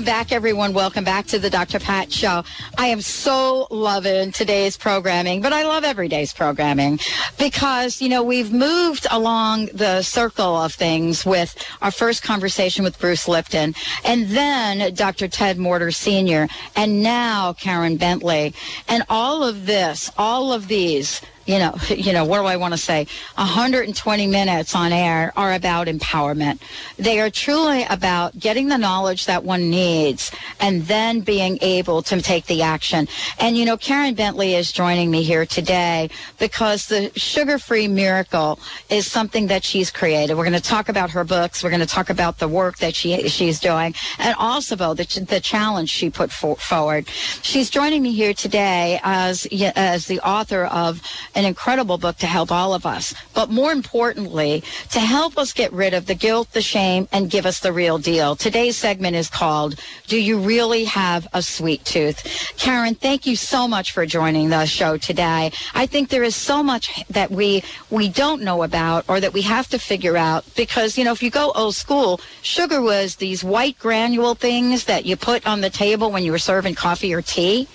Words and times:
Welcome 0.00 0.14
back, 0.14 0.32
everyone. 0.32 0.72
Welcome 0.72 1.04
back 1.04 1.26
to 1.26 1.38
the 1.38 1.50
Dr. 1.50 1.78
Pat 1.78 2.10
Show. 2.10 2.42
I 2.78 2.86
am 2.86 3.02
so 3.02 3.66
loving 3.70 4.32
today's 4.32 4.78
programming, 4.78 5.42
but 5.42 5.52
I 5.52 5.64
love 5.64 5.84
every 5.84 6.08
day's 6.08 6.32
programming 6.32 6.98
because, 7.38 8.00
you 8.00 8.08
know, 8.08 8.22
we've 8.22 8.50
moved 8.50 9.06
along 9.10 9.66
the 9.74 10.00
circle 10.00 10.56
of 10.56 10.72
things 10.72 11.26
with 11.26 11.54
our 11.82 11.90
first 11.90 12.22
conversation 12.22 12.82
with 12.82 12.98
Bruce 12.98 13.28
Lipton 13.28 13.74
and 14.02 14.26
then 14.28 14.94
Dr. 14.94 15.28
Ted 15.28 15.58
Morter 15.58 15.90
Sr. 15.90 16.48
and 16.74 17.02
now 17.02 17.52
Karen 17.52 17.98
Bentley. 17.98 18.54
And 18.88 19.02
all 19.10 19.44
of 19.44 19.66
this, 19.66 20.10
all 20.16 20.50
of 20.54 20.68
these 20.68 21.20
you 21.46 21.58
know, 21.58 21.74
you 21.88 22.12
know, 22.12 22.24
what 22.24 22.38
do 22.38 22.46
I 22.46 22.56
want 22.56 22.74
to 22.74 22.78
say? 22.78 23.06
120 23.36 24.26
minutes 24.26 24.74
on 24.74 24.92
air 24.92 25.32
are 25.36 25.54
about 25.54 25.86
empowerment. 25.86 26.60
They 26.96 27.20
are 27.20 27.30
truly 27.30 27.84
about 27.84 28.38
getting 28.38 28.68
the 28.68 28.78
knowledge 28.78 29.26
that 29.26 29.44
one 29.44 29.70
needs 29.70 30.30
and 30.60 30.82
then 30.82 31.20
being 31.20 31.58
able 31.60 32.02
to 32.02 32.20
take 32.20 32.46
the 32.46 32.62
action. 32.62 33.08
And, 33.38 33.56
you 33.56 33.64
know, 33.64 33.76
Karen 33.76 34.14
Bentley 34.14 34.54
is 34.54 34.72
joining 34.72 35.10
me 35.10 35.22
here 35.22 35.46
today 35.46 36.10
because 36.38 36.86
the 36.86 37.10
sugar-free 37.16 37.88
miracle 37.88 38.58
is 38.88 39.06
something 39.06 39.46
that 39.48 39.64
she's 39.64 39.90
created. 39.90 40.36
We're 40.36 40.44
going 40.44 40.52
to 40.52 40.60
talk 40.60 40.88
about 40.88 41.10
her 41.10 41.24
books. 41.24 41.62
We're 41.62 41.70
going 41.70 41.80
to 41.80 41.86
talk 41.86 42.10
about 42.10 42.38
the 42.38 42.48
work 42.48 42.78
that 42.78 42.94
she 42.94 43.28
she's 43.28 43.60
doing 43.60 43.94
and 44.18 44.34
also 44.38 44.76
the, 44.94 45.26
the 45.28 45.40
challenge 45.40 45.90
she 45.90 46.10
put 46.10 46.30
for, 46.30 46.56
forward. 46.56 47.08
She's 47.42 47.70
joining 47.70 48.02
me 48.02 48.12
here 48.12 48.34
today 48.34 49.00
as, 49.02 49.46
as 49.74 50.06
the 50.06 50.20
author 50.20 50.64
of 50.64 51.02
an 51.34 51.44
incredible 51.44 51.98
book 51.98 52.16
to 52.18 52.26
help 52.26 52.50
all 52.50 52.74
of 52.74 52.86
us. 52.86 53.14
But 53.34 53.50
more 53.50 53.72
importantly, 53.72 54.62
to 54.90 55.00
help 55.00 55.38
us 55.38 55.52
get 55.52 55.72
rid 55.72 55.94
of 55.94 56.06
the 56.06 56.14
guilt, 56.14 56.52
the 56.52 56.62
shame, 56.62 57.08
and 57.12 57.30
give 57.30 57.46
us 57.46 57.60
the 57.60 57.72
real 57.72 57.98
deal. 57.98 58.36
Today's 58.36 58.76
segment 58.76 59.16
is 59.16 59.28
called, 59.28 59.78
Do 60.06 60.20
You 60.20 60.38
Really 60.38 60.84
Have 60.84 61.26
a 61.32 61.42
Sweet 61.42 61.84
Tooth? 61.84 62.54
Karen, 62.56 62.94
thank 62.94 63.26
you 63.26 63.36
so 63.36 63.68
much 63.68 63.92
for 63.92 64.06
joining 64.06 64.50
the 64.50 64.66
show 64.66 64.96
today. 64.96 65.52
I 65.74 65.86
think 65.86 66.08
there 66.08 66.22
is 66.22 66.36
so 66.36 66.62
much 66.62 67.04
that 67.08 67.30
we, 67.30 67.62
we 67.90 68.08
don't 68.08 68.42
know 68.42 68.62
about 68.62 69.04
or 69.08 69.20
that 69.20 69.32
we 69.32 69.42
have 69.42 69.68
to 69.68 69.78
figure 69.78 70.16
out 70.16 70.44
because, 70.56 70.98
you 70.98 71.04
know, 71.04 71.12
if 71.12 71.22
you 71.22 71.30
go 71.30 71.52
old 71.54 71.74
school, 71.74 72.20
sugar 72.42 72.80
was 72.80 73.16
these 73.16 73.44
white 73.44 73.78
granule 73.78 74.34
things 74.34 74.84
that 74.84 75.04
you 75.04 75.16
put 75.16 75.46
on 75.46 75.60
the 75.60 75.70
table 75.70 76.10
when 76.10 76.24
you 76.24 76.32
were 76.32 76.38
serving 76.38 76.74
coffee 76.74 77.14
or 77.14 77.22
tea. 77.22 77.68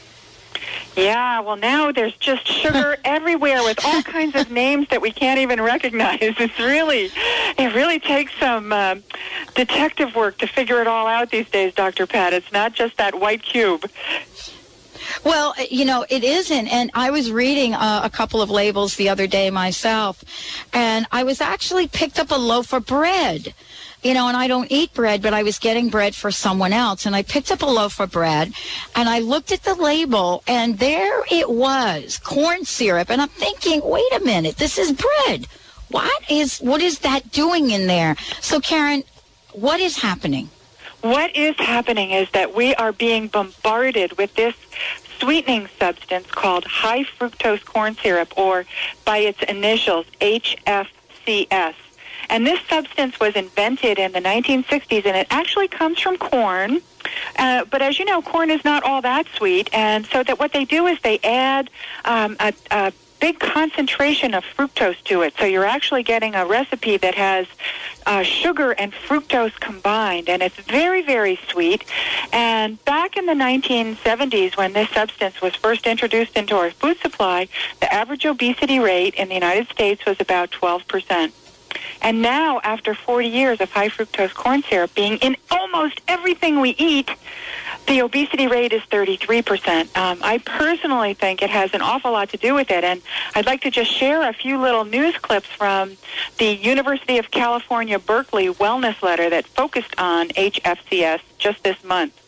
Yeah, 0.96 1.42
well, 1.42 1.58
now 1.58 1.92
there's 1.92 2.16
just 2.16 2.48
sugar 2.48 2.98
everywhere 3.06 3.64
with 3.64 3.84
all 3.86 4.02
kinds 4.02 4.36
of 4.36 4.50
names 4.50 4.88
that 4.90 5.02
we 5.02 5.12
can't 5.12 5.40
even 5.40 5.62
recognize. 5.62 6.20
It's 6.46 6.60
really, 6.60 7.12
it 7.58 7.74
really 7.74 8.00
takes 8.00 8.34
some 8.40 8.72
uh, 8.72 8.96
detective 9.56 10.16
work 10.16 10.38
to 10.40 10.48
figure 10.48 10.82
it 10.82 10.88
all 10.88 11.08
out 11.08 11.32
these 11.32 11.50
days, 11.50 11.74
Dr. 11.74 12.06
Pat. 12.06 12.34
It's 12.34 12.52
not 12.52 12.74
just 12.74 12.98
that 12.98 13.20
white 13.20 13.42
cube. 13.42 13.90
Well, 15.24 15.54
you 15.70 15.86
know, 15.86 16.06
it 16.10 16.24
isn't. 16.24 16.68
And 16.68 16.92
I 16.94 17.12
was 17.12 17.32
reading 17.32 17.74
uh, 17.74 18.02
a 18.04 18.10
couple 18.10 18.42
of 18.42 18.50
labels 18.50 18.96
the 18.96 19.10
other 19.10 19.28
day 19.28 19.50
myself, 19.50 20.24
and 20.74 21.06
I 21.12 21.24
was 21.24 21.42
actually 21.42 21.88
picked 21.88 22.20
up 22.20 22.32
a 22.32 22.36
loaf 22.36 22.74
of 22.74 22.86
bread 22.86 23.54
you 24.06 24.14
know, 24.14 24.28
and 24.28 24.38
I 24.38 24.48
don't 24.48 24.72
eat 24.72 24.94
bread, 24.94 25.24
but 25.24 25.34
I 25.34 25.42
was 25.42 25.58
getting 25.58 25.90
bread 25.90 26.14
for 26.14 26.30
someone 26.30 26.72
else. 26.72 27.08
And 27.08 27.16
I 27.16 27.24
picked 27.24 27.52
up 27.52 27.64
a 27.64 27.66
loaf 27.66 28.00
of 28.00 28.12
bread 28.12 28.54
and 28.96 29.10
I 29.10 29.18
looked 29.18 29.52
at 29.52 29.64
the 29.64 29.74
label 29.74 30.44
and 30.48 30.78
there 30.78 31.24
it 31.32 31.50
was, 31.50 32.20
corn 32.20 32.66
syrup. 32.66 33.10
And 33.10 33.20
I'm 33.20 33.30
thinking, 33.30 33.82
wait 33.84 34.14
a 34.16 34.20
minute, 34.20 34.58
this 34.58 34.78
is 34.78 34.92
bread. 34.92 35.48
What 35.90 36.30
is, 36.30 36.60
what 36.60 36.84
is 36.84 37.00
that 37.00 37.32
doing 37.32 37.72
in 37.72 37.88
there? 37.88 38.16
So 38.42 38.60
Karen, 38.60 39.04
what 39.54 39.80
is 39.80 39.98
happening? 39.98 40.52
What 41.02 41.36
is 41.36 41.56
happening 41.58 42.12
is 42.12 42.30
that 42.32 42.54
we 42.54 42.76
are 42.76 42.92
being 42.92 43.28
bombarded 43.28 44.20
with 44.20 44.36
this 44.36 44.54
sweetening 45.18 45.68
substance 45.80 46.28
called 46.30 46.66
high 46.66 47.06
fructose 47.06 47.66
corn 47.66 47.96
syrup, 47.96 48.38
or 48.38 48.66
by 49.04 49.18
its 49.20 49.42
initials, 49.44 50.06
HFCS. 50.22 51.74
And 52.30 52.46
this 52.46 52.60
substance 52.68 53.20
was 53.20 53.36
invented 53.36 54.00
in 54.00 54.12
the 54.12 54.22
1960s, 54.22 55.06
and 55.06 55.16
it 55.16 55.28
actually 55.30 55.68
comes 55.68 56.00
from 56.00 56.18
corn. 56.18 56.82
Uh, 57.38 57.66
but 57.66 57.82
as 57.82 58.00
you 58.00 58.06
know, 58.06 58.22
corn 58.22 58.50
is 58.50 58.64
not 58.66 58.84
all 58.84 59.02
that 59.02 59.28
sweet, 59.36 59.70
and 59.74 60.06
so 60.08 60.24
that 60.24 60.40
what 60.40 60.54
they 60.54 60.66
do 60.66 60.88
is 60.88 61.00
they 61.02 61.20
add 61.20 61.70
um, 62.04 62.36
a, 62.40 62.54
a 62.72 62.92
big 63.20 63.40
concentration 63.40 64.34
of 64.34 64.44
fructose 64.58 65.02
to 65.04 65.22
it. 65.22 65.34
So 65.40 65.46
you're 65.46 65.66
actually 65.66 66.04
getting 66.04 66.36
a 66.36 66.46
recipe 66.46 66.98
that 66.98 67.16
has 67.16 67.48
uh, 68.06 68.24
sugar 68.24 68.72
and 68.72 68.92
fructose 68.94 69.58
combined, 69.60 70.30
and 70.30 70.42
it's 70.42 70.58
very, 70.58 71.02
very 71.02 71.40
sweet. 71.48 71.86
And 72.32 72.84
back 72.86 73.18
in 73.18 73.26
the 73.26 73.34
1970s, 73.34 74.58
when 74.58 74.74
this 74.74 74.90
substance 74.90 75.42
was 75.42 75.56
first 75.56 75.88
introduced 75.88 76.36
into 76.36 76.56
our 76.56 76.72
food 76.72 76.98
supply, 77.00 77.48
the 77.80 77.92
average 77.92 78.26
obesity 78.26 78.80
rate 78.80 79.16
in 79.16 79.30
the 79.30 79.36
United 79.36 79.70
States 79.70 80.06
was 80.06 80.20
about 80.20 80.52
12 80.52 80.88
percent. 80.88 81.34
And 82.02 82.22
now, 82.22 82.60
after 82.64 82.94
40 82.94 83.28
years 83.28 83.62
of 83.62 83.72
high 83.72 83.90
fructose 83.90 84.34
corn 84.34 84.64
syrup 84.64 84.94
being 84.94 85.18
in 85.18 85.38
almost 85.50 86.02
everything 86.08 86.60
we 86.60 86.72
eat, 86.78 87.10
the 87.88 88.02
obesity 88.02 88.48
rate 88.48 88.74
is 88.74 88.82
33%. 88.84 89.96
Um, 89.98 90.20
I 90.22 90.40
personally 90.40 91.14
think 91.14 91.42
it 91.42 91.50
has 91.50 91.74
an 91.74 91.82
awful 91.82 92.12
lot 92.12 92.30
to 92.30 92.38
do 92.38 92.54
with 92.54 92.72
it. 92.72 92.84
And 92.84 93.02
I'd 93.36 93.46
like 93.46 93.62
to 93.62 93.72
just 93.72 93.92
share 93.92 94.28
a 94.28 94.34
few 94.34 94.60
little 94.60 94.86
news 94.86 95.18
clips 95.18 95.48
from 95.48 95.98
the 96.38 96.56
University 96.56 97.18
of 97.18 97.32
California, 97.32 98.00
Berkeley 98.00 98.48
wellness 98.48 99.02
letter 99.02 99.30
that 99.30 99.46
focused 99.48 99.94
on 99.98 100.30
HFCS 100.30 101.20
just 101.38 101.64
this 101.64 101.84
month. 101.84 102.20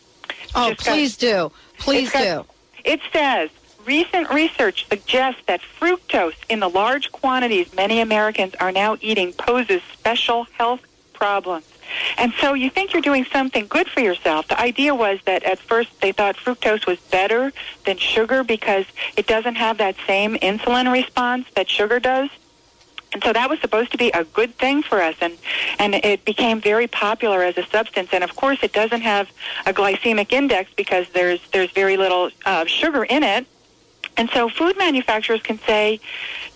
Oh, 0.54 0.70
just 0.70 0.86
please 0.86 1.16
got, 1.16 1.20
do. 1.20 1.52
Please 1.78 2.12
got, 2.12 2.22
do. 2.22 2.44
It 2.84 3.00
says, 3.12 3.50
Recent 3.88 4.28
research 4.28 4.86
suggests 4.86 5.40
that 5.46 5.62
fructose 5.80 6.36
in 6.50 6.60
the 6.60 6.68
large 6.68 7.10
quantities 7.10 7.72
many 7.72 8.00
Americans 8.00 8.54
are 8.60 8.70
now 8.70 8.98
eating 9.00 9.32
poses 9.32 9.80
special 9.94 10.44
health 10.58 10.82
problems. 11.14 11.64
And 12.18 12.34
so 12.38 12.52
you 12.52 12.68
think 12.68 12.92
you're 12.92 13.00
doing 13.00 13.24
something 13.24 13.66
good 13.66 13.88
for 13.88 14.00
yourself. 14.00 14.46
The 14.48 14.60
idea 14.60 14.94
was 14.94 15.20
that 15.24 15.42
at 15.42 15.58
first 15.58 16.02
they 16.02 16.12
thought 16.12 16.36
fructose 16.36 16.86
was 16.86 16.98
better 16.98 17.50
than 17.86 17.96
sugar 17.96 18.44
because 18.44 18.84
it 19.16 19.26
doesn't 19.26 19.54
have 19.54 19.78
that 19.78 19.96
same 20.06 20.36
insulin 20.36 20.92
response 20.92 21.46
that 21.56 21.70
sugar 21.70 21.98
does. 21.98 22.28
And 23.14 23.24
so 23.24 23.32
that 23.32 23.48
was 23.48 23.58
supposed 23.60 23.90
to 23.92 23.96
be 23.96 24.10
a 24.10 24.24
good 24.24 24.54
thing 24.56 24.82
for 24.82 25.00
us, 25.00 25.16
and 25.22 25.38
and 25.78 25.94
it 25.94 26.26
became 26.26 26.60
very 26.60 26.88
popular 26.88 27.42
as 27.42 27.56
a 27.56 27.64
substance. 27.68 28.10
And 28.12 28.22
of 28.22 28.36
course, 28.36 28.58
it 28.62 28.74
doesn't 28.74 29.00
have 29.00 29.30
a 29.64 29.72
glycemic 29.72 30.30
index 30.34 30.70
because 30.76 31.08
there's 31.14 31.40
there's 31.54 31.70
very 31.70 31.96
little 31.96 32.28
uh, 32.44 32.66
sugar 32.66 33.04
in 33.04 33.22
it. 33.22 33.46
And 34.18 34.28
so 34.30 34.48
food 34.48 34.76
manufacturers 34.76 35.40
can 35.42 35.60
say, 35.60 36.00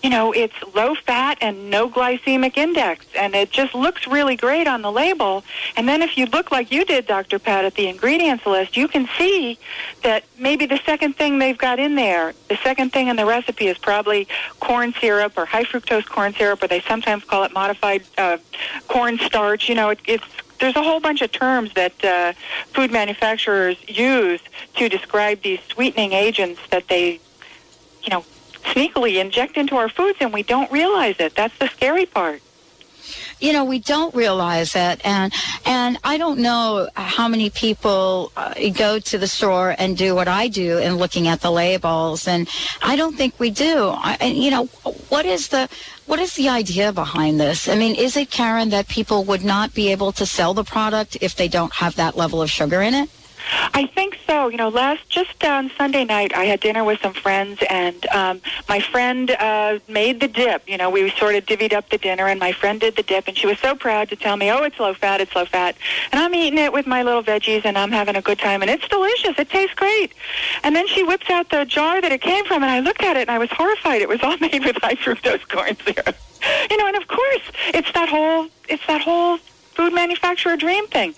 you 0.03 0.09
know, 0.09 0.33
it's 0.33 0.53
low 0.75 0.95
fat 0.95 1.37
and 1.39 1.69
no 1.69 1.89
glycemic 1.89 2.57
index, 2.57 3.05
and 3.17 3.33
it 3.33 3.51
just 3.51 3.73
looks 3.73 4.05
really 4.05 4.35
great 4.35 4.67
on 4.67 4.81
the 4.81 4.91
label. 4.91 5.45
And 5.77 5.87
then 5.87 6.01
if 6.01 6.17
you 6.17 6.25
look 6.25 6.51
like 6.51 6.73
you 6.73 6.83
did, 6.83 7.07
Dr. 7.07 7.39
Pat, 7.39 7.63
at 7.63 7.75
the 7.75 7.87
ingredients 7.87 8.45
list, 8.45 8.75
you 8.75 8.89
can 8.89 9.07
see 9.17 9.57
that 10.01 10.25
maybe 10.37 10.65
the 10.65 10.81
second 10.85 11.15
thing 11.15 11.39
they've 11.39 11.57
got 11.57 11.79
in 11.79 11.95
there, 11.95 12.33
the 12.49 12.57
second 12.57 12.91
thing 12.91 13.07
in 13.07 13.15
the 13.15 13.25
recipe 13.25 13.67
is 13.67 13.77
probably 13.77 14.27
corn 14.59 14.93
syrup 14.99 15.37
or 15.37 15.45
high 15.45 15.63
fructose 15.63 16.05
corn 16.05 16.33
syrup, 16.33 16.61
or 16.61 16.67
they 16.67 16.81
sometimes 16.81 17.23
call 17.23 17.45
it 17.45 17.53
modified 17.53 18.03
uh, 18.17 18.37
corn 18.89 19.17
starch. 19.19 19.69
You 19.69 19.75
know, 19.75 19.91
it, 19.91 19.99
it's 20.05 20.25
there's 20.59 20.75
a 20.75 20.83
whole 20.83 20.99
bunch 20.99 21.21
of 21.21 21.31
terms 21.31 21.73
that 21.75 22.03
uh, 22.03 22.33
food 22.73 22.91
manufacturers 22.91 23.77
use 23.87 24.41
to 24.75 24.89
describe 24.89 25.41
these 25.41 25.59
sweetening 25.69 26.11
agents 26.11 26.59
that 26.71 26.89
they 26.89 27.21
you 28.03 28.09
know, 28.09 28.25
sneakily 28.63 29.19
inject 29.19 29.57
into 29.57 29.75
our 29.75 29.89
foods 29.89 30.17
and 30.21 30.33
we 30.33 30.43
don't 30.43 30.71
realize 30.71 31.15
it. 31.19 31.35
That's 31.35 31.57
the 31.57 31.67
scary 31.67 32.05
part. 32.05 32.41
You 33.39 33.51
know 33.51 33.65
we 33.65 33.79
don't 33.79 34.15
realize 34.15 34.73
it. 34.75 35.01
And 35.05 35.33
and 35.65 35.97
i 36.03 36.17
don't 36.17 36.39
know 36.39 36.87
how 36.95 37.27
many 37.27 37.49
people 37.49 38.31
uh, 38.37 38.53
go 38.73 38.99
to 38.99 39.17
the 39.17 39.27
store 39.27 39.75
and 39.77 39.97
do 39.97 40.15
what 40.15 40.29
i 40.29 40.47
do 40.47 40.77
in 40.77 40.95
looking 40.95 41.27
at 41.27 41.41
the 41.41 41.51
labels. 41.51 42.27
And 42.27 42.47
i 42.81 42.95
don't 42.95 43.17
think 43.17 43.37
we 43.39 43.49
do. 43.49 43.89
I, 43.89 44.17
and 44.21 44.37
you 44.37 44.51
know 44.51 44.65
what 45.09 45.25
is 45.25 45.49
the 45.49 45.67
what 46.05 46.19
is 46.19 46.35
the 46.35 46.47
idea 46.47 46.93
behind 46.93 47.39
this? 47.39 47.67
I 47.67 47.75
mean 47.75 47.95
is 47.95 48.15
it 48.15 48.31
karen 48.31 48.69
that 48.69 48.87
people 48.87 49.25
would 49.25 49.43
not 49.43 49.73
be 49.73 49.91
able 49.91 50.13
to 50.13 50.25
sell 50.25 50.53
the 50.53 50.63
product 50.63 51.17
if 51.19 51.35
they 51.35 51.49
don't 51.49 51.73
have 51.73 51.95
that 51.95 52.15
level 52.15 52.41
of 52.41 52.49
sugar 52.49 52.81
in 52.81 52.93
it 52.93 53.09
I 53.73 53.85
think 53.87 54.17
so. 54.27 54.47
You 54.49 54.57
know, 54.57 54.69
last 54.69 55.09
just 55.09 55.43
on 55.43 55.71
Sunday 55.77 56.05
night, 56.05 56.33
I 56.35 56.45
had 56.45 56.59
dinner 56.59 56.83
with 56.83 57.01
some 57.01 57.13
friends, 57.13 57.61
and 57.69 58.05
um, 58.07 58.41
my 58.69 58.79
friend 58.79 59.31
uh, 59.31 59.79
made 59.87 60.19
the 60.19 60.27
dip. 60.27 60.67
You 60.67 60.77
know, 60.77 60.89
we 60.89 61.09
sort 61.11 61.35
of 61.35 61.45
divvied 61.45 61.73
up 61.73 61.89
the 61.89 61.97
dinner, 61.97 62.27
and 62.27 62.39
my 62.39 62.51
friend 62.51 62.79
did 62.79 62.95
the 62.95 63.03
dip, 63.03 63.27
and 63.27 63.37
she 63.37 63.47
was 63.47 63.59
so 63.59 63.75
proud 63.75 64.09
to 64.09 64.15
tell 64.15 64.37
me, 64.37 64.51
"Oh, 64.51 64.63
it's 64.63 64.79
low 64.79 64.93
fat, 64.93 65.21
it's 65.21 65.35
low 65.35 65.45
fat," 65.45 65.75
and 66.11 66.21
I'm 66.21 66.33
eating 66.35 66.59
it 66.59 66.71
with 66.71 66.87
my 66.87 67.03
little 67.03 67.23
veggies, 67.23 67.65
and 67.65 67.77
I'm 67.77 67.91
having 67.91 68.15
a 68.15 68.21
good 68.21 68.39
time, 68.39 68.61
and 68.61 68.71
it's 68.71 68.87
delicious. 68.87 69.37
It 69.37 69.49
tastes 69.49 69.75
great. 69.75 70.13
And 70.63 70.75
then 70.75 70.87
she 70.87 71.03
whips 71.03 71.29
out 71.29 71.49
the 71.49 71.65
jar 71.65 72.01
that 72.01 72.11
it 72.11 72.21
came 72.21 72.45
from, 72.45 72.63
and 72.63 72.71
I 72.71 72.79
looked 72.79 73.03
at 73.03 73.17
it, 73.17 73.21
and 73.21 73.31
I 73.31 73.39
was 73.39 73.49
horrified. 73.51 74.01
It 74.01 74.09
was 74.09 74.21
all 74.23 74.37
made 74.41 74.63
with 74.63 74.77
high 74.77 74.95
fructose 74.95 75.47
corn 75.49 75.75
syrup. 75.85 76.15
You 76.69 76.77
know, 76.77 76.87
and 76.87 76.97
of 76.97 77.07
course, 77.07 77.51
it's 77.73 77.91
that 77.93 78.09
whole 78.09 78.47
it's 78.69 78.85
that 78.87 79.01
whole 79.01 79.37
food 79.75 79.93
manufacturer 79.93 80.55
dream 80.55 80.85
thing 80.87 81.15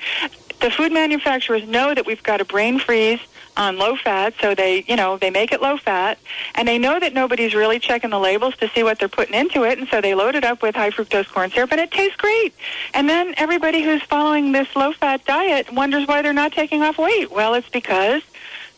the 0.60 0.72
food 0.72 0.92
manufacturers 0.92 1.68
know 1.68 1.94
that 1.94 2.06
we've 2.06 2.24
got 2.24 2.42
a 2.42 2.46
brain 2.46 2.80
freeze 2.80 3.20
on 3.58 3.78
low 3.78 3.96
fat, 3.96 4.34
so 4.42 4.54
they, 4.54 4.84
you 4.88 4.96
know, 4.96 5.18
they 5.18 5.30
make 5.30 5.52
it 5.52 5.62
low 5.62 5.78
fat, 5.78 6.18
and 6.56 6.68
they 6.68 6.78
know 6.78 7.00
that 7.00 7.14
nobody's 7.14 7.56
really 7.56 7.80
checking 7.80 8.10
the 8.10 8.20
labels 8.20 8.56
to 8.58 8.68
see 8.70 8.84
what 8.84 9.00
they're 9.00 9.08
putting 9.08 9.34
into 9.34 9.64
it, 9.64 9.80
and 9.80 9.88
so 9.88 10.02
they 10.02 10.14
load 10.14 10.36
it 10.36 10.44
up 10.44 10.62
with 10.62 10.76
high 10.76 10.90
fructose 10.90 11.28
corn 11.30 11.50
syrup, 11.52 11.72
and 11.72 11.80
it 11.80 11.92
tastes 11.92 12.18
great. 12.18 12.54
And 12.94 13.10
then 13.10 13.34
everybody 13.38 13.82
who's 13.82 14.02
following 14.04 14.52
this 14.52 14.68
low 14.76 14.92
fat 14.92 15.26
diet 15.26 15.72
wonders 15.72 16.08
why 16.08 16.22
they're 16.22 16.34
not 16.34 16.52
taking 16.52 16.84
off 16.84 16.98
weight. 16.98 17.32
Well, 17.32 17.54
it's 17.54 17.70
because 17.70 18.22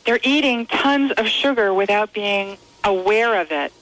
they're 0.06 0.20
eating 0.24 0.68
tons 0.68 1.12
of 1.14 1.28
sugar 1.28 1.74
without 1.74 2.14
being 2.14 2.58
aware 2.84 3.42
of 3.42 3.52
it. 3.52 3.74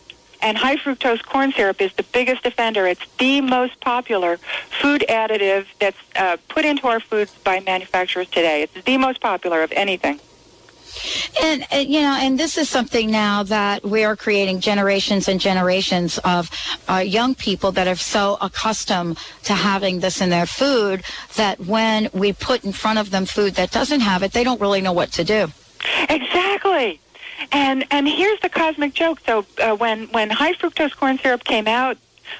And 0.45 0.59
high 0.59 0.75
fructose 0.75 1.23
corn 1.23 1.51
syrup 1.53 1.81
is 1.81 1.91
the 1.93 2.03
biggest 2.03 2.45
offender. 2.45 2.85
It's 2.85 3.01
the 3.17 3.41
most 3.41 3.79
popular 3.79 4.37
food 4.79 5.03
additive 5.09 5.65
that's 5.79 5.97
uh, 6.15 6.37
put 6.49 6.65
into 6.65 6.85
our 6.85 6.99
foods 6.99 7.33
by 7.43 7.61
manufacturers 7.61 8.29
today. 8.29 8.61
It's 8.61 8.85
the 8.85 8.99
most 8.99 9.21
popular 9.21 9.63
of 9.63 9.71
anything. 9.71 10.19
And, 11.41 11.65
uh, 11.73 11.77
you 11.77 11.99
know, 12.01 12.15
and 12.21 12.39
this 12.39 12.59
is 12.59 12.69
something 12.69 13.09
now 13.09 13.41
that 13.41 13.83
we 13.83 14.03
are 14.03 14.15
creating 14.15 14.59
generations 14.59 15.27
and 15.27 15.41
generations 15.41 16.19
of 16.19 16.51
uh, 16.87 16.97
young 16.97 17.33
people 17.33 17.71
that 17.71 17.87
are 17.87 17.95
so 17.95 18.37
accustomed 18.39 19.17
to 19.45 19.53
having 19.53 19.99
this 19.99 20.21
in 20.21 20.29
their 20.29 20.45
food 20.45 21.03
that 21.37 21.59
when 21.59 22.07
we 22.13 22.33
put 22.33 22.63
in 22.63 22.71
front 22.71 22.99
of 22.99 23.09
them 23.09 23.25
food 23.25 23.55
that 23.55 23.71
doesn't 23.71 24.01
have 24.01 24.21
it, 24.21 24.31
they 24.31 24.43
don't 24.43 24.61
really 24.61 24.81
know 24.81 24.93
what 24.93 25.11
to 25.13 25.23
do. 25.23 25.47
Exactly. 26.07 26.99
And 27.51 27.85
and 27.91 28.07
here's 28.07 28.39
the 28.39 28.49
cosmic 28.49 28.93
joke. 28.93 29.19
So 29.25 29.45
uh, 29.61 29.75
when 29.75 30.07
when 30.07 30.29
high 30.29 30.53
fructose 30.53 30.95
corn 30.95 31.17
syrup 31.17 31.43
came 31.43 31.67
out, 31.67 31.97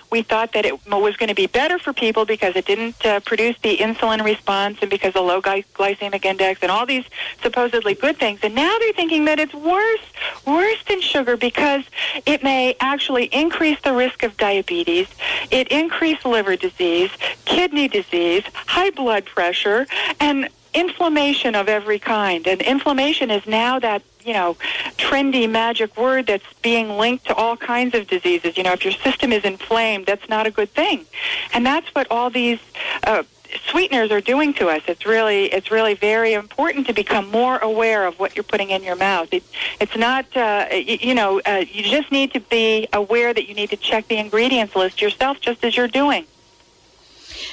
we 0.09 0.21
thought 0.21 0.53
that 0.53 0.65
it 0.65 0.85
was 0.87 1.15
going 1.17 1.29
to 1.29 1.35
be 1.35 1.47
better 1.47 1.77
for 1.79 1.93
people 1.93 2.25
because 2.25 2.55
it 2.55 2.65
didn't 2.65 3.05
uh, 3.05 3.19
produce 3.21 3.55
the 3.61 3.77
insulin 3.77 4.23
response 4.23 4.77
and 4.81 4.89
because 4.89 5.15
of 5.15 5.25
low 5.25 5.41
glycemic 5.41 6.25
index 6.25 6.61
and 6.61 6.71
all 6.71 6.85
these 6.85 7.05
supposedly 7.41 7.93
good 7.93 8.17
things. 8.17 8.39
And 8.43 8.55
now 8.55 8.77
they're 8.79 8.93
thinking 8.93 9.25
that 9.25 9.39
it's 9.39 9.53
worse, 9.53 10.01
worse 10.45 10.83
than 10.87 11.01
sugar 11.01 11.37
because 11.37 11.83
it 12.25 12.43
may 12.43 12.75
actually 12.79 13.25
increase 13.25 13.79
the 13.81 13.93
risk 13.93 14.23
of 14.23 14.37
diabetes, 14.37 15.07
it 15.51 15.67
increase 15.69 16.23
liver 16.25 16.55
disease, 16.55 17.11
kidney 17.45 17.87
disease, 17.87 18.43
high 18.53 18.89
blood 18.91 19.25
pressure, 19.25 19.87
and 20.19 20.49
inflammation 20.73 21.55
of 21.55 21.69
every 21.69 21.99
kind. 21.99 22.47
And 22.47 22.61
inflammation 22.61 23.31
is 23.31 23.45
now 23.47 23.79
that, 23.79 24.01
you 24.25 24.33
know, 24.33 24.55
trendy 24.97 25.49
magic 25.49 25.95
word 25.97 26.27
that's 26.27 26.45
being 26.61 26.97
linked 26.97 27.25
to 27.25 27.35
all 27.35 27.55
kinds 27.55 27.95
of 27.95 28.07
diseases. 28.07 28.57
You 28.57 28.63
know, 28.63 28.73
if 28.73 28.83
your 28.83 28.93
system 28.93 29.31
is 29.31 29.43
inflamed, 29.43 30.05
that's 30.05 30.27
not 30.27 30.47
a 30.47 30.51
good 30.51 30.71
thing. 30.71 31.05
And 31.53 31.65
that's 31.65 31.87
what 31.89 32.07
all 32.09 32.29
these 32.29 32.59
uh, 33.03 33.23
sweeteners 33.67 34.11
are 34.11 34.21
doing 34.21 34.53
to 34.55 34.67
us. 34.69 34.81
It's 34.87 35.05
really 35.05 35.45
it's 35.45 35.71
really 35.71 35.93
very 35.93 36.33
important 36.33 36.87
to 36.87 36.93
become 36.93 37.29
more 37.29 37.57
aware 37.59 38.05
of 38.05 38.19
what 38.19 38.35
you're 38.35 38.43
putting 38.43 38.69
in 38.71 38.83
your 38.83 38.95
mouth. 38.95 39.29
It, 39.31 39.43
it's 39.79 39.95
not 39.95 40.25
uh, 40.35 40.67
you, 40.71 40.97
you 41.01 41.15
know 41.15 41.41
uh, 41.45 41.63
you 41.69 41.83
just 41.83 42.11
need 42.11 42.33
to 42.33 42.39
be 42.39 42.87
aware 42.93 43.33
that 43.33 43.47
you 43.47 43.53
need 43.53 43.69
to 43.69 43.77
check 43.77 44.07
the 44.07 44.17
ingredients 44.17 44.75
list 44.75 45.01
yourself, 45.01 45.39
just 45.39 45.63
as 45.63 45.77
you're 45.77 45.87
doing. 45.87 46.25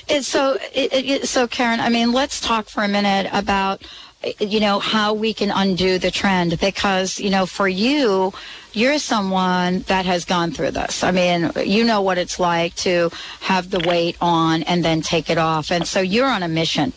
It, 0.09 0.25
so, 0.25 0.59
it, 0.75 1.29
so 1.29 1.47
Karen, 1.47 1.81
I 1.81 1.89
mean, 1.89 2.13
let's 2.13 2.41
talk 2.41 2.69
for 2.69 2.83
a 2.83 2.89
minute 2.89 3.29
about 3.33 3.83
you 4.39 4.61
know 4.61 4.79
how 4.79 5.15
we 5.15 5.35
can 5.35 5.51
undo 5.51 5.99
the 5.99 6.11
trend 6.11 6.59
because 6.61 7.19
you 7.19 7.31
know 7.31 7.47
for 7.47 7.69
you 7.69 8.33
you're 8.73 8.99
someone 8.99 9.81
that 9.83 10.07
has 10.07 10.25
gone 10.25 10.51
through 10.51 10.71
this. 10.71 11.05
I 11.05 11.11
mean 11.11 11.51
you 11.65 11.85
know 11.85 12.01
what 12.01 12.19
it's 12.19 12.39
like 12.39 12.75
to 12.77 13.11
have 13.41 13.71
the 13.71 13.81
weight 13.81 14.17
on 14.21 14.63
and 14.65 14.85
then 14.85 15.03
take 15.03 15.29
it 15.29 15.39
off. 15.39 15.71
And 15.71 15.87
so 15.87 16.01
you're 16.01 16.27
on 16.27 16.43
a 16.43 16.49
mission 16.49 16.93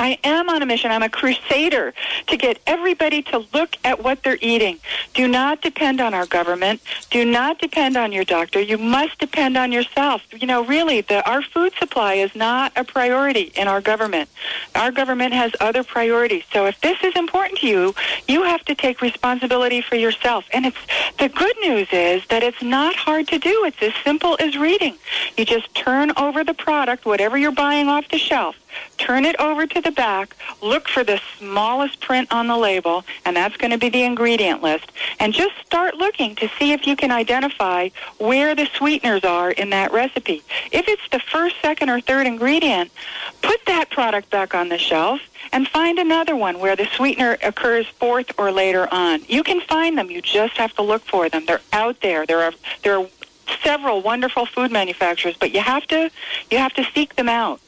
I 0.00 0.18
am 0.24 0.48
on 0.48 0.62
a 0.62 0.66
mission. 0.66 0.90
I'm 0.90 1.02
a 1.02 1.10
crusader 1.10 1.92
to 2.28 2.36
get 2.38 2.58
everybody 2.66 3.20
to 3.24 3.44
look 3.52 3.76
at 3.84 4.02
what 4.02 4.22
they're 4.22 4.38
eating. 4.40 4.78
Do 5.12 5.28
not 5.28 5.60
depend 5.60 6.00
on 6.00 6.14
our 6.14 6.24
government. 6.24 6.80
Do 7.10 7.26
not 7.26 7.58
depend 7.58 7.98
on 7.98 8.10
your 8.10 8.24
doctor. 8.24 8.62
You 8.62 8.78
must 8.78 9.18
depend 9.18 9.58
on 9.58 9.72
yourself. 9.72 10.22
You 10.32 10.46
know, 10.46 10.64
really, 10.64 11.02
the, 11.02 11.22
our 11.28 11.42
food 11.42 11.74
supply 11.78 12.14
is 12.14 12.34
not 12.34 12.72
a 12.76 12.82
priority 12.82 13.52
in 13.54 13.68
our 13.68 13.82
government. 13.82 14.30
Our 14.74 14.90
government 14.90 15.34
has 15.34 15.52
other 15.60 15.84
priorities. 15.84 16.44
So 16.50 16.64
if 16.64 16.80
this 16.80 16.96
is 17.04 17.14
important 17.14 17.58
to 17.58 17.66
you, 17.66 17.94
you 18.26 18.42
have 18.44 18.64
to 18.64 18.74
take 18.74 19.02
responsibility 19.02 19.82
for 19.82 19.96
yourself. 19.96 20.46
And 20.54 20.64
it's 20.64 20.78
the 21.18 21.28
good 21.28 21.56
news 21.60 21.88
is 21.92 22.26
that 22.28 22.42
it's 22.42 22.62
not 22.62 22.96
hard 22.96 23.28
to 23.28 23.38
do. 23.38 23.64
It's 23.66 23.82
as 23.82 23.92
simple 24.02 24.38
as 24.40 24.56
reading. 24.56 24.96
You 25.36 25.44
just 25.44 25.74
turn 25.74 26.10
over 26.16 26.42
the 26.42 26.54
product, 26.54 27.04
whatever 27.04 27.36
you're 27.36 27.52
buying 27.52 27.88
off 27.88 28.08
the 28.08 28.16
shelf 28.16 28.56
turn 28.98 29.24
it 29.24 29.38
over 29.40 29.66
to 29.66 29.80
the 29.80 29.90
back, 29.90 30.36
look 30.62 30.88
for 30.88 31.04
the 31.04 31.20
smallest 31.38 32.00
print 32.00 32.30
on 32.32 32.46
the 32.46 32.56
label, 32.56 33.04
and 33.24 33.36
that's 33.36 33.56
going 33.56 33.70
to 33.70 33.78
be 33.78 33.88
the 33.88 34.02
ingredient 34.02 34.62
list, 34.62 34.90
and 35.18 35.32
just 35.32 35.54
start 35.64 35.94
looking 35.96 36.34
to 36.36 36.48
see 36.58 36.72
if 36.72 36.86
you 36.86 36.96
can 36.96 37.10
identify 37.10 37.88
where 38.18 38.54
the 38.54 38.66
sweeteners 38.76 39.24
are 39.24 39.50
in 39.50 39.70
that 39.70 39.92
recipe. 39.92 40.42
If 40.72 40.88
it's 40.88 41.08
the 41.10 41.20
first, 41.20 41.56
second, 41.62 41.90
or 41.90 42.00
third 42.00 42.26
ingredient, 42.26 42.90
put 43.42 43.64
that 43.66 43.90
product 43.90 44.30
back 44.30 44.54
on 44.54 44.68
the 44.68 44.78
shelf 44.78 45.20
and 45.52 45.66
find 45.68 45.98
another 45.98 46.36
one 46.36 46.58
where 46.58 46.76
the 46.76 46.86
sweetener 46.96 47.36
occurs 47.42 47.86
fourth 47.98 48.32
or 48.38 48.52
later 48.52 48.92
on. 48.92 49.22
You 49.28 49.42
can 49.42 49.60
find 49.60 49.96
them. 49.96 50.10
You 50.10 50.22
just 50.22 50.56
have 50.56 50.74
to 50.74 50.82
look 50.82 51.02
for 51.02 51.28
them. 51.28 51.46
They're 51.46 51.60
out 51.72 52.00
there. 52.00 52.26
There 52.26 52.42
are 52.42 52.52
there 52.82 52.98
are 52.98 53.06
several 53.62 54.00
wonderful 54.02 54.46
food 54.46 54.70
manufacturers, 54.70 55.36
but 55.36 55.52
you 55.52 55.60
have 55.60 55.86
to 55.88 56.10
you 56.50 56.58
have 56.58 56.74
to 56.74 56.84
seek 56.94 57.16
them 57.16 57.28
out. 57.28 57.60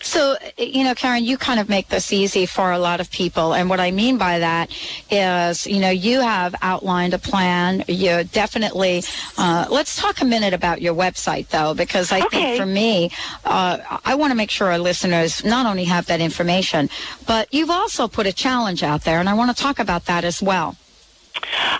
So, 0.00 0.36
you 0.58 0.84
know, 0.84 0.94
Karen, 0.94 1.24
you 1.24 1.36
kind 1.38 1.60
of 1.60 1.68
make 1.68 1.88
this 1.88 2.12
easy 2.12 2.46
for 2.46 2.72
a 2.72 2.78
lot 2.78 3.00
of 3.00 3.10
people. 3.10 3.54
And 3.54 3.68
what 3.68 3.80
I 3.80 3.90
mean 3.90 4.18
by 4.18 4.38
that 4.38 4.70
is, 5.10 5.66
you 5.66 5.80
know, 5.80 5.90
you 5.90 6.20
have 6.20 6.54
outlined 6.62 7.14
a 7.14 7.18
plan. 7.18 7.84
You 7.88 8.24
definitely, 8.24 9.02
uh, 9.38 9.66
let's 9.70 9.96
talk 9.96 10.20
a 10.20 10.24
minute 10.24 10.54
about 10.54 10.82
your 10.82 10.94
website, 10.94 11.48
though, 11.48 11.74
because 11.74 12.12
I 12.12 12.20
okay. 12.20 12.28
think 12.28 12.60
for 12.60 12.66
me, 12.66 13.10
uh, 13.44 13.98
I 14.04 14.14
want 14.14 14.30
to 14.30 14.36
make 14.36 14.50
sure 14.50 14.68
our 14.68 14.78
listeners 14.78 15.44
not 15.44 15.66
only 15.66 15.84
have 15.84 16.06
that 16.06 16.20
information, 16.20 16.88
but 17.26 17.52
you've 17.52 17.70
also 17.70 18.08
put 18.08 18.26
a 18.26 18.32
challenge 18.32 18.82
out 18.82 19.04
there. 19.04 19.20
And 19.20 19.28
I 19.28 19.34
want 19.34 19.56
to 19.56 19.62
talk 19.62 19.78
about 19.78 20.06
that 20.06 20.24
as 20.24 20.42
well. 20.42 20.76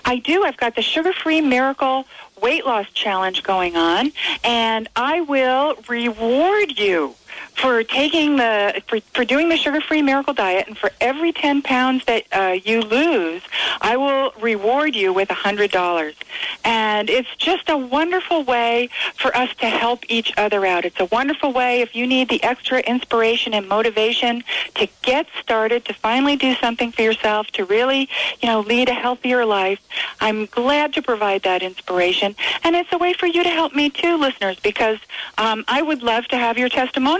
I 0.05 0.17
do. 0.17 0.43
I've 0.43 0.57
got 0.57 0.75
the 0.75 0.81
Sugar 0.81 1.13
Free 1.13 1.41
Miracle 1.41 2.05
Weight 2.41 2.65
Loss 2.65 2.87
Challenge 2.93 3.43
going 3.43 3.75
on, 3.75 4.11
and 4.43 4.89
I 4.95 5.21
will 5.21 5.75
reward 5.87 6.77
you 6.77 7.15
for 7.55 7.83
taking 7.83 8.37
the 8.37 8.81
for, 8.87 8.99
for 9.13 9.25
doing 9.25 9.49
the 9.49 9.57
sugar-free 9.57 10.01
miracle 10.01 10.33
diet 10.33 10.67
and 10.67 10.77
for 10.77 10.91
every 10.99 11.31
10 11.31 11.61
pounds 11.61 12.05
that 12.05 12.23
uh, 12.31 12.57
you 12.63 12.81
lose 12.81 13.41
i 13.81 13.95
will 13.95 14.31
reward 14.39 14.95
you 14.95 15.13
with 15.13 15.29
a 15.29 15.33
hundred 15.33 15.71
dollars. 15.71 16.15
And 16.63 17.09
it's 17.09 17.35
just 17.37 17.69
a 17.69 17.77
wonderful 17.77 18.43
way 18.43 18.89
for 19.15 19.35
us 19.35 19.53
to 19.55 19.67
help 19.67 20.05
each 20.07 20.31
other 20.37 20.65
out. 20.65 20.85
It's 20.85 20.99
a 20.99 21.05
wonderful 21.05 21.51
way 21.51 21.81
if 21.81 21.95
you 21.95 22.07
need 22.07 22.29
the 22.29 22.41
extra 22.43 22.79
inspiration 22.79 23.53
and 23.53 23.67
motivation 23.67 24.43
to 24.75 24.87
get 25.01 25.27
started 25.41 25.83
to 25.85 25.93
finally 25.93 26.37
do 26.37 26.55
something 26.55 26.91
for 26.91 27.01
yourself 27.01 27.47
to 27.47 27.65
really 27.65 28.07
you 28.41 28.47
know 28.47 28.61
lead 28.61 28.87
a 28.89 28.93
healthier 28.93 29.45
life 29.45 29.79
i'm 30.21 30.45
glad 30.45 30.93
to 30.93 31.01
provide 31.01 31.41
that 31.43 31.61
inspiration. 31.61 32.35
And 32.63 32.75
it's 32.75 32.91
a 32.93 32.97
way 32.97 33.13
for 33.13 33.27
you 33.27 33.43
to 33.43 33.49
help 33.49 33.73
me 33.73 33.89
too 33.89 34.17
listeners 34.17 34.57
because 34.59 34.99
um, 35.37 35.65
i 35.67 35.81
would 35.81 36.03
love 36.03 36.25
to 36.27 36.37
have 36.37 36.57
your 36.57 36.69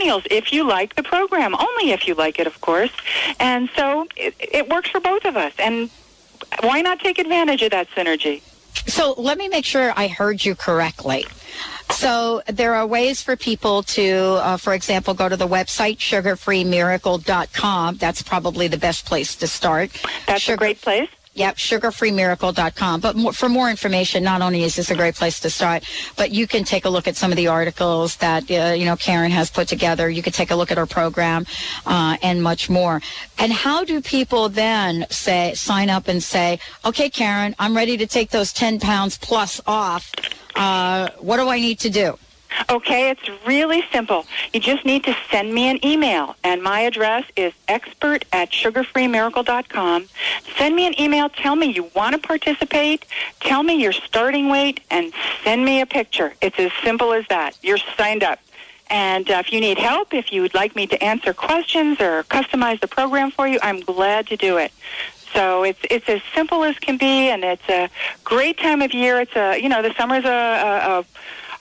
testimonials 0.04 0.24
if 0.30 0.54
you 0.54 0.68
like 0.68 0.96
the 0.96 1.04
program, 1.04 1.56
only 1.56 1.92
if 1.92 2.08
you 2.08 2.16
like 2.16 2.40
it, 2.40 2.48
of 2.48 2.60
course. 2.62 2.92
And 3.40 3.70
so 3.76 4.08
it, 4.16 4.34
it 4.40 4.70
works 4.70 4.90
for 4.90 5.00
both 5.00 5.26
of 5.26 5.38
us. 5.38 5.54
And 5.60 5.92
why 6.62 6.82
not 6.82 7.00
take 7.00 7.20
advantage 7.20 7.62
of 7.62 7.70
that 7.72 7.90
synergy? 7.92 8.42
So 8.88 9.14
let 9.18 9.38
me 9.38 9.48
make 9.48 9.66
sure 9.66 9.94
I 9.96 10.08
heard 10.08 10.44
you 10.44 10.56
correctly. 10.56 11.26
So 11.92 12.42
there 12.48 12.74
are 12.76 12.88
ways 12.88 13.22
for 13.22 13.36
people 13.36 13.84
to, 13.84 14.40
uh, 14.42 14.58
for 14.58 14.74
example, 14.74 15.14
go 15.14 15.30
to 15.30 15.38
the 15.38 15.48
website 15.48 15.98
sugarfreemiracle.com. 15.98 17.98
That's 17.98 18.24
probably 18.24 18.68
the 18.68 18.78
best 18.78 19.06
place 19.06 19.36
to 19.38 19.48
start. 19.48 19.92
That's 20.26 20.42
Sugar- 20.42 20.56
a 20.56 20.58
great 20.58 20.82
place. 20.82 21.10
Yep, 21.36 21.56
sugarfreemiracle.com. 21.56 23.00
But 23.00 23.16
more, 23.16 23.34
for 23.34 23.50
more 23.50 23.68
information, 23.68 24.24
not 24.24 24.44
only 24.44 24.62
is 24.62 24.76
this 24.76 24.92
a 24.92 24.96
great 24.96 25.16
place 25.16 25.40
to 25.40 25.50
start, 25.50 25.84
but 26.16 26.30
you 26.30 26.46
can 26.46 26.64
take 26.64 26.86
a 26.86 26.90
look 26.90 27.08
at 27.08 27.16
some 27.16 27.32
of 27.32 27.38
the 27.38 27.48
articles 27.48 28.18
that, 28.18 28.50
uh, 28.52 28.74
you 28.74 28.86
know, 28.86 28.96
Karen 28.96 29.32
has 29.32 29.50
put 29.50 29.68
together. 29.68 30.08
You 30.10 30.22
can 30.22 30.32
take 30.32 30.52
a 30.52 30.56
look 30.56 30.72
at 30.72 30.78
her 30.78 30.86
program 30.86 31.48
uh, 31.88 32.18
and 32.22 32.44
much 32.44 32.70
more. 32.70 33.02
And 33.40 33.52
how 33.52 33.84
do 33.84 34.00
people 34.00 34.48
then 34.48 35.08
say, 35.10 35.56
sign 35.56 35.90
up 35.90 36.08
and 36.08 36.22
say, 36.22 36.60
okay, 36.86 37.10
Karen, 37.10 37.56
I'm 37.58 37.76
ready 37.76 37.98
to 37.98 38.06
take 38.06 38.30
those 38.30 38.54
10 38.54 38.80
pounds 38.80 39.18
plus 39.18 39.60
off. 39.66 40.12
Uh, 40.56 41.10
what 41.20 41.38
do 41.38 41.50
I 41.50 41.60
need 41.60 41.80
to 41.80 41.90
do? 41.90 42.20
Okay, 42.70 43.10
it's 43.10 43.30
really 43.46 43.84
simple. 43.92 44.26
You 44.54 44.60
just 44.60 44.86
need 44.86 45.04
to 45.06 45.16
send 45.32 45.54
me 45.54 45.70
an 45.70 45.84
email, 45.86 46.36
and 46.44 46.62
my 46.62 46.82
address 46.82 47.26
is 47.36 47.54
expert 47.68 48.26
at 48.32 48.52
sugarfreemiracle.com. 48.52 50.06
Send 50.58 50.76
me 50.76 50.86
an 50.88 51.00
email. 51.00 51.30
Tell 51.30 51.56
me 51.56 51.68
you 51.74 51.90
want 51.96 52.14
to 52.16 52.20
participate. 52.28 53.06
Tell 53.40 53.64
me 53.64 53.82
your 53.82 53.92
starting 53.94 54.50
weight, 54.50 54.82
and 54.90 55.14
send 55.44 55.66
me 55.66 55.82
a 55.82 55.86
picture. 55.86 56.34
It's 56.42 56.60
as 56.60 56.72
simple 56.84 57.14
as 57.14 57.26
that. 57.30 57.58
You're 57.62 57.80
signed 57.98 58.24
up 58.24 58.40
And 58.90 59.30
uh, 59.32 59.42
if 59.46 59.52
you 59.52 59.60
need 59.60 59.78
help, 59.80 60.14
if 60.14 60.32
you 60.32 60.42
would 60.42 60.54
like 60.54 60.76
me 60.76 60.86
to 60.88 61.04
answer 61.04 61.34
questions 61.34 62.00
or 62.00 62.24
customize 62.24 62.80
the 62.80 62.88
program 62.88 63.32
for 63.32 63.48
you, 63.48 63.60
I'm 63.64 63.80
glad 63.80 64.28
to 64.28 64.38
do 64.38 64.58
it. 64.58 64.72
So 65.34 65.64
it's 65.64 65.80
it's 65.90 66.08
as 66.10 66.22
simple 66.36 66.64
as 66.64 66.78
can 66.78 66.98
be, 66.98 67.30
and 67.30 67.44
it's 67.44 67.68
a 67.70 67.90
great 68.24 68.60
time 68.60 68.82
of 68.84 68.94
year. 68.94 69.20
It's 69.20 69.36
a 69.36 69.60
you 69.60 69.68
know 69.70 69.82
the 69.82 69.94
summer's 69.96 70.26
a, 70.26 70.30
a, 70.30 71.00
a 71.00 71.06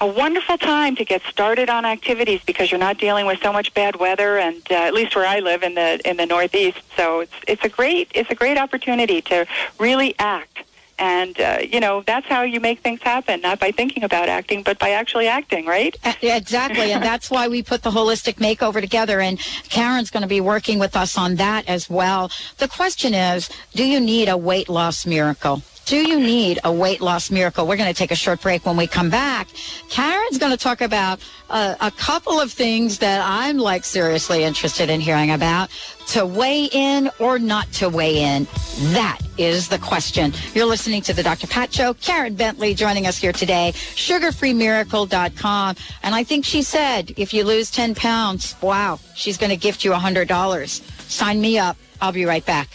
a 0.02 0.06
wonderful 0.06 0.58
time 0.58 0.96
to 0.96 1.04
get 1.04 1.22
started 1.22 1.70
on 1.70 1.84
activities 1.84 2.40
because 2.44 2.72
you're 2.72 2.80
not 2.80 2.98
dealing 2.98 3.24
with 3.24 3.40
so 3.40 3.52
much 3.52 3.72
bad 3.72 3.94
weather, 3.96 4.36
and 4.36 4.60
uh, 4.68 4.74
at 4.74 4.94
least 4.94 5.14
where 5.14 5.24
I 5.24 5.38
live 5.38 5.62
in 5.62 5.76
the 5.76 6.00
in 6.08 6.16
the 6.16 6.26
Northeast. 6.26 6.78
So 6.96 7.20
it's 7.20 7.32
it's 7.46 7.64
a 7.64 7.68
great 7.68 8.10
it's 8.12 8.28
a 8.28 8.34
great 8.34 8.58
opportunity 8.58 9.22
to 9.22 9.46
really 9.78 10.14
act. 10.18 10.64
And, 10.98 11.40
uh, 11.40 11.58
you 11.68 11.80
know, 11.80 12.04
that's 12.06 12.26
how 12.26 12.42
you 12.42 12.60
make 12.60 12.78
things 12.80 13.02
happen, 13.02 13.40
not 13.40 13.58
by 13.58 13.72
thinking 13.72 14.04
about 14.04 14.28
acting, 14.28 14.62
but 14.62 14.78
by 14.78 14.90
actually 14.90 15.26
acting, 15.26 15.66
right? 15.66 15.96
Exactly. 16.22 16.92
and 16.92 17.02
that's 17.02 17.28
why 17.28 17.48
we 17.48 17.62
put 17.62 17.82
the 17.82 17.90
holistic 17.90 18.34
makeover 18.34 18.80
together. 18.80 19.18
And 19.18 19.40
Karen's 19.68 20.10
going 20.10 20.20
to 20.22 20.28
be 20.28 20.40
working 20.40 20.78
with 20.78 20.94
us 20.94 21.18
on 21.18 21.36
that 21.36 21.66
as 21.66 21.90
well. 21.90 22.30
The 22.58 22.68
question 22.68 23.14
is, 23.14 23.50
do 23.74 23.84
you 23.84 23.98
need 23.98 24.28
a 24.28 24.36
weight 24.36 24.68
loss 24.68 25.04
miracle? 25.04 25.62
Do 25.92 26.08
you 26.08 26.16
need 26.18 26.58
a 26.64 26.72
weight 26.72 27.02
loss 27.02 27.30
miracle? 27.30 27.66
We're 27.66 27.76
going 27.76 27.92
to 27.92 27.94
take 27.94 28.12
a 28.12 28.16
short 28.16 28.40
break 28.40 28.64
when 28.64 28.78
we 28.78 28.86
come 28.86 29.10
back. 29.10 29.48
Karen's 29.90 30.38
going 30.38 30.50
to 30.50 30.56
talk 30.56 30.80
about 30.80 31.20
uh, 31.50 31.74
a 31.82 31.90
couple 31.90 32.40
of 32.40 32.50
things 32.50 33.00
that 33.00 33.20
I'm 33.22 33.58
like 33.58 33.84
seriously 33.84 34.42
interested 34.42 34.88
in 34.88 35.02
hearing 35.02 35.32
about. 35.32 35.68
To 36.12 36.24
weigh 36.24 36.70
in 36.72 37.10
or 37.18 37.38
not 37.38 37.70
to 37.72 37.90
weigh 37.90 38.22
in? 38.22 38.46
That 38.94 39.18
is 39.36 39.68
the 39.68 39.78
question. 39.78 40.32
You're 40.54 40.64
listening 40.64 41.02
to 41.02 41.12
the 41.12 41.22
Dr. 41.22 41.46
Pat 41.46 41.74
Show. 41.74 41.92
Karen 41.92 42.36
Bentley 42.36 42.72
joining 42.72 43.06
us 43.06 43.18
here 43.18 43.32
today. 43.32 43.72
SugarFreeMiracle.com. 43.74 45.76
And 46.02 46.14
I 46.14 46.24
think 46.24 46.46
she 46.46 46.62
said 46.62 47.12
if 47.18 47.34
you 47.34 47.44
lose 47.44 47.70
10 47.70 47.96
pounds, 47.96 48.56
wow, 48.62 48.98
she's 49.14 49.36
going 49.36 49.50
to 49.50 49.58
gift 49.58 49.84
you 49.84 49.90
$100. 49.90 50.66
Sign 51.10 51.42
me 51.42 51.58
up. 51.58 51.76
I'll 52.00 52.12
be 52.12 52.24
right 52.24 52.46
back. 52.46 52.70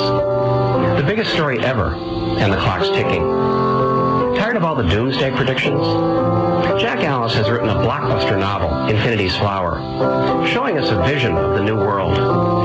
The 0.96 1.04
biggest 1.06 1.32
story 1.32 1.60
ever, 1.60 1.94
and 1.94 2.52
the 2.52 2.56
clock's 2.56 2.88
ticking. 2.90 3.22
Tired 4.40 4.56
of 4.56 4.64
all 4.64 4.74
the 4.74 4.84
doomsday 4.84 5.30
predictions? 5.32 5.86
Jack 6.80 7.04
Allis 7.04 7.34
has 7.34 7.50
written 7.50 7.68
a 7.68 7.74
blockbuster 7.74 8.38
novel, 8.38 8.88
Infinity's 8.88 9.36
Flower, 9.36 9.76
showing 10.46 10.78
us 10.78 10.88
a 10.88 10.96
vision 11.02 11.36
of 11.36 11.58
the 11.58 11.62
new 11.62 11.76
world 11.76 12.16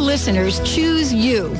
listeners 0.00 0.60
choose 0.60 1.12
you. 1.12 1.54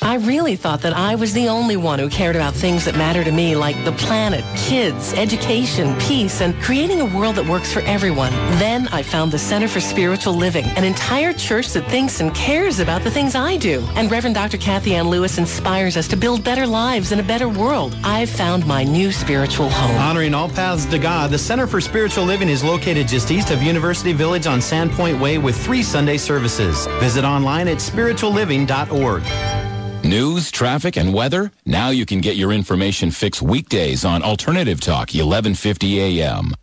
I 0.10 0.16
really 0.16 0.56
thought 0.56 0.82
that 0.82 0.94
I 0.94 1.14
was 1.14 1.34
the 1.34 1.50
only 1.50 1.78
one 1.78 2.00
who 2.00 2.10
cared 2.10 2.36
about 2.36 2.56
things 2.56 2.84
that 2.86 2.96
matter 2.96 3.24
to 3.24 3.32
me 3.32 3.56
like 3.56 3.76
the 3.86 3.92
planet, 3.92 4.44
kids, 4.58 5.14
education, 5.14 5.96
peace, 6.00 6.42
and 6.42 6.60
creating 6.64 7.00
a 7.00 7.06
world 7.16 7.36
that 7.36 7.46
works 7.46 7.72
for 7.72 7.82
everyone. 7.82 8.32
Then 8.58 8.88
I 8.88 9.04
found 9.04 9.32
the 9.32 9.38
Center 9.38 9.68
for 9.68 9.80
Spiritual 9.80 10.34
Living, 10.34 10.66
an 10.66 10.84
entire 10.84 11.32
church 11.32 11.68
that 11.74 11.88
thinks 11.92 12.22
and 12.22 12.34
cares 12.34 12.80
about 12.80 13.04
the 13.04 13.12
things 13.12 13.36
I 13.36 13.58
do. 13.58 13.86
And 13.94 14.10
Reverend 14.10 14.34
Dr. 14.34 14.58
Kathianne 14.58 15.08
Lewis 15.08 15.38
inspires 15.38 15.96
us 15.96 16.08
to 16.08 16.18
build 16.18 16.44
better 16.44 16.66
lives 16.66 17.12
and 17.12 17.22
a 17.22 17.24
better 17.24 17.48
world. 17.48 17.96
I've 18.04 18.32
found 18.32 18.66
my 18.66 18.84
new 18.84 19.12
spiritual 19.12 19.70
home. 19.70 19.96
Honoring 19.98 20.34
all 20.34 20.50
paths 20.50 20.88
to 20.88 20.98
God, 20.98 21.30
the 21.30 21.38
Center 21.38 21.68
for 21.68 21.80
Spiritual 21.80 22.26
Living 22.26 22.50
is 22.50 22.64
located 22.64 23.08
just 23.08 23.30
east 23.30 23.52
of 23.52 23.62
University 23.62 24.14
Village 24.14 24.48
on 24.48 24.58
Sandpoint 24.58 25.20
Way 25.20 25.38
with 25.38 25.56
three 25.56 25.84
Sunday 25.84 26.18
services. 26.18 26.88
Visit 27.00 27.26
online 27.26 27.68
at 27.68 27.78
spiritualliving.org. 27.78 29.69
News, 30.10 30.50
traffic, 30.50 30.98
and 30.98 31.14
weather? 31.14 31.52
Now 31.68 31.92
you 31.92 32.04
can 32.04 32.20
get 32.20 32.36
your 32.36 32.52
information 32.52 33.12
fixed 33.12 33.44
weekdays 33.44 34.04
on 34.04 34.24
Alternative 34.24 34.82
Talk, 34.82 35.14
1150 35.14 36.20
a.m. 36.20 36.56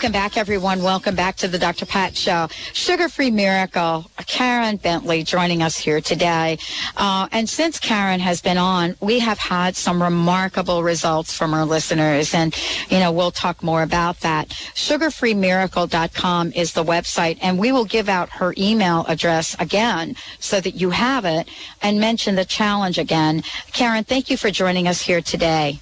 Welcome 0.00 0.12
back, 0.12 0.38
everyone. 0.38 0.82
Welcome 0.82 1.14
back 1.14 1.36
to 1.36 1.46
the 1.46 1.58
Dr. 1.58 1.84
Pat 1.84 2.16
Show. 2.16 2.48
Sugar 2.72 3.10
Free 3.10 3.30
Miracle, 3.30 4.10
Karen 4.26 4.78
Bentley 4.78 5.22
joining 5.22 5.62
us 5.62 5.76
here 5.76 6.00
today. 6.00 6.56
Uh, 6.96 7.28
and 7.32 7.46
since 7.46 7.78
Karen 7.78 8.18
has 8.18 8.40
been 8.40 8.56
on, 8.56 8.96
we 9.02 9.18
have 9.18 9.36
had 9.36 9.76
some 9.76 10.02
remarkable 10.02 10.82
results 10.82 11.36
from 11.36 11.52
our 11.52 11.66
listeners. 11.66 12.32
And, 12.32 12.56
you 12.88 12.98
know, 12.98 13.12
we'll 13.12 13.30
talk 13.30 13.62
more 13.62 13.82
about 13.82 14.20
that. 14.20 14.48
Sugarfreemiracle.com 14.48 16.52
is 16.54 16.72
the 16.72 16.82
website. 16.82 17.36
And 17.42 17.58
we 17.58 17.70
will 17.70 17.84
give 17.84 18.08
out 18.08 18.30
her 18.30 18.54
email 18.56 19.04
address 19.06 19.54
again 19.58 20.16
so 20.38 20.62
that 20.62 20.76
you 20.76 20.88
have 20.88 21.26
it 21.26 21.46
and 21.82 22.00
mention 22.00 22.36
the 22.36 22.46
challenge 22.46 22.96
again. 22.96 23.42
Karen, 23.72 24.04
thank 24.04 24.30
you 24.30 24.38
for 24.38 24.50
joining 24.50 24.88
us 24.88 25.02
here 25.02 25.20
today. 25.20 25.78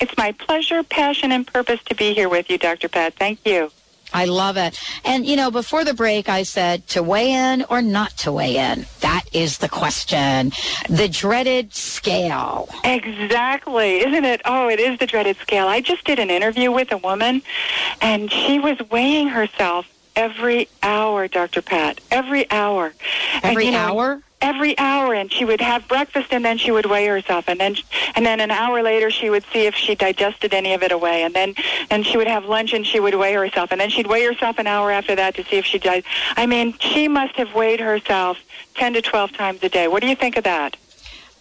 It's 0.00 0.16
my 0.16 0.32
pleasure, 0.32 0.82
passion, 0.82 1.32
and 1.32 1.46
purpose 1.46 1.82
to 1.84 1.94
be 1.94 2.14
here 2.14 2.28
with 2.28 2.50
you, 2.50 2.58
Dr. 2.58 2.88
Pat. 2.88 3.14
Thank 3.14 3.44
you. 3.46 3.70
I 4.12 4.26
love 4.26 4.56
it. 4.56 4.78
And, 5.04 5.26
you 5.26 5.36
know, 5.36 5.50
before 5.50 5.84
the 5.84 5.92
break, 5.92 6.28
I 6.28 6.44
said 6.44 6.86
to 6.88 7.02
weigh 7.02 7.32
in 7.32 7.64
or 7.68 7.82
not 7.82 8.10
to 8.18 8.32
weigh 8.32 8.56
in. 8.56 8.86
That 9.00 9.24
is 9.32 9.58
the 9.58 9.68
question. 9.68 10.52
The 10.88 11.08
dreaded 11.08 11.74
scale. 11.74 12.68
Exactly. 12.84 13.98
Isn't 14.00 14.24
it? 14.24 14.42
Oh, 14.44 14.68
it 14.68 14.78
is 14.78 14.98
the 14.98 15.06
dreaded 15.06 15.36
scale. 15.38 15.66
I 15.66 15.80
just 15.80 16.04
did 16.04 16.18
an 16.18 16.30
interview 16.30 16.70
with 16.70 16.92
a 16.92 16.98
woman, 16.98 17.42
and 18.00 18.30
she 18.30 18.58
was 18.58 18.78
weighing 18.90 19.28
herself 19.28 19.86
every 20.14 20.68
hour, 20.82 21.28
Dr. 21.28 21.60
Pat. 21.60 22.00
Every 22.10 22.50
hour. 22.50 22.94
Every 23.42 23.48
and, 23.48 23.62
you 23.64 23.70
know, 23.72 23.78
hour? 23.78 24.22
Every 24.46 24.78
hour 24.78 25.12
and 25.12 25.32
she 25.32 25.44
would 25.44 25.60
have 25.60 25.86
breakfast 25.88 26.28
and 26.30 26.44
then 26.44 26.56
she 26.56 26.70
would 26.70 26.86
weigh 26.86 27.06
herself 27.06 27.44
and 27.48 27.58
then 27.58 27.74
and 28.14 28.24
then 28.24 28.38
an 28.40 28.52
hour 28.52 28.80
later 28.90 29.10
she 29.10 29.28
would 29.28 29.44
see 29.52 29.66
if 29.66 29.74
she 29.74 29.92
digested 29.96 30.54
any 30.54 30.72
of 30.72 30.82
it 30.84 30.92
away 30.92 31.24
and 31.24 31.34
then 31.34 31.52
and 31.90 32.06
she 32.06 32.16
would 32.16 32.28
have 32.28 32.44
lunch 32.44 32.72
and 32.72 32.86
she 32.86 33.00
would 33.00 33.14
weigh 33.16 33.32
herself 33.34 33.72
and 33.72 33.80
then 33.80 33.90
she'd 33.90 34.06
weigh 34.06 34.24
herself 34.24 34.58
an 34.60 34.66
hour 34.68 34.92
after 34.92 35.14
that 35.16 35.34
to 35.34 35.42
see 35.48 35.56
if 35.56 35.64
she 35.64 35.78
died 35.78 36.04
i 36.36 36.46
mean 36.46 36.72
she 36.78 37.08
must 37.08 37.34
have 37.34 37.52
weighed 37.54 37.80
herself 37.80 38.38
10 38.76 38.92
to 38.94 39.02
12 39.02 39.32
times 39.32 39.58
a 39.64 39.68
day 39.68 39.88
what 39.88 40.00
do 40.00 40.06
you 40.08 40.16
think 40.16 40.36
of 40.36 40.44
that 40.44 40.76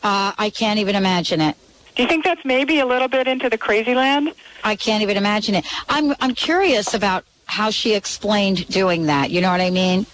Uh, 0.04 0.32
I 0.38 0.50
can't 0.50 0.80
even 0.80 0.96
imagine 0.96 1.42
it. 1.42 1.56
do 1.96 2.02
you 2.04 2.10
think 2.10 2.24
that's 2.24 2.44
maybe 2.44 2.80
a 2.80 2.88
little 2.88 3.08
bit 3.18 3.28
into 3.28 3.50
the 3.52 3.58
crazy 3.68 3.94
land 3.94 4.34
I 4.64 4.76
can't 4.76 5.04
even 5.04 5.16
imagine 5.16 5.54
it. 5.54 5.64
I'm, 5.88 6.16
I'm 6.20 6.34
curious 6.34 6.96
about 6.96 7.24
how 7.46 7.70
she 7.70 7.94
explained 7.94 8.68
doing 8.68 9.06
that. 9.06 9.30
You 9.30 9.40
know 9.42 9.52
what 9.52 9.62
I 9.62 9.70
mean? 9.70 10.08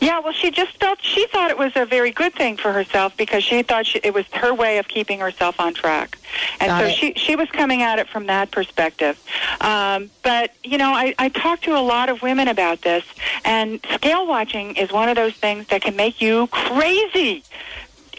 Yeah, 0.00 0.20
well, 0.20 0.32
she 0.32 0.50
just 0.50 0.78
felt 0.78 0.98
she 1.02 1.26
thought 1.26 1.50
it 1.50 1.58
was 1.58 1.72
a 1.76 1.84
very 1.84 2.10
good 2.10 2.34
thing 2.34 2.56
for 2.56 2.72
herself 2.72 3.16
because 3.16 3.44
she 3.44 3.62
thought 3.62 3.86
she, 3.86 4.00
it 4.02 4.14
was 4.14 4.26
her 4.32 4.54
way 4.54 4.78
of 4.78 4.88
keeping 4.88 5.20
herself 5.20 5.60
on 5.60 5.74
track, 5.74 6.18
and 6.60 6.68
Got 6.68 6.80
so 6.80 6.86
it. 6.86 6.94
she 6.94 7.12
she 7.14 7.36
was 7.36 7.48
coming 7.50 7.82
at 7.82 7.98
it 7.98 8.08
from 8.08 8.26
that 8.26 8.50
perspective. 8.50 9.22
Um, 9.60 10.10
but 10.22 10.52
you 10.64 10.78
know, 10.78 10.92
I, 10.92 11.14
I 11.18 11.28
talked 11.28 11.64
to 11.64 11.76
a 11.76 11.80
lot 11.80 12.08
of 12.08 12.22
women 12.22 12.48
about 12.48 12.82
this, 12.82 13.04
and 13.44 13.80
scale 13.94 14.26
watching 14.26 14.76
is 14.76 14.92
one 14.92 15.08
of 15.08 15.16
those 15.16 15.34
things 15.34 15.66
that 15.68 15.82
can 15.82 15.96
make 15.96 16.20
you 16.20 16.46
crazy. 16.48 17.44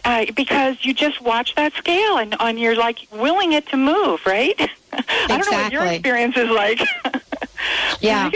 Uh, 0.06 0.26
because 0.38 0.78
you 0.86 0.94
just 0.94 1.20
watch 1.20 1.54
that 1.56 1.74
scale 1.74 2.18
and, 2.18 2.34
and 2.40 2.58
you're 2.58 2.78
like 2.78 3.00
willing 3.12 3.52
it 3.52 3.68
to 3.68 3.76
move, 3.76 4.26
right? 4.26 4.58
I 4.94 5.26
don't 5.28 5.52
know 5.52 5.58
what 5.64 5.72
your 5.74 5.86
experience 5.86 6.38
is 6.38 6.50
like. 6.50 6.80
Yeah. 8.02 8.30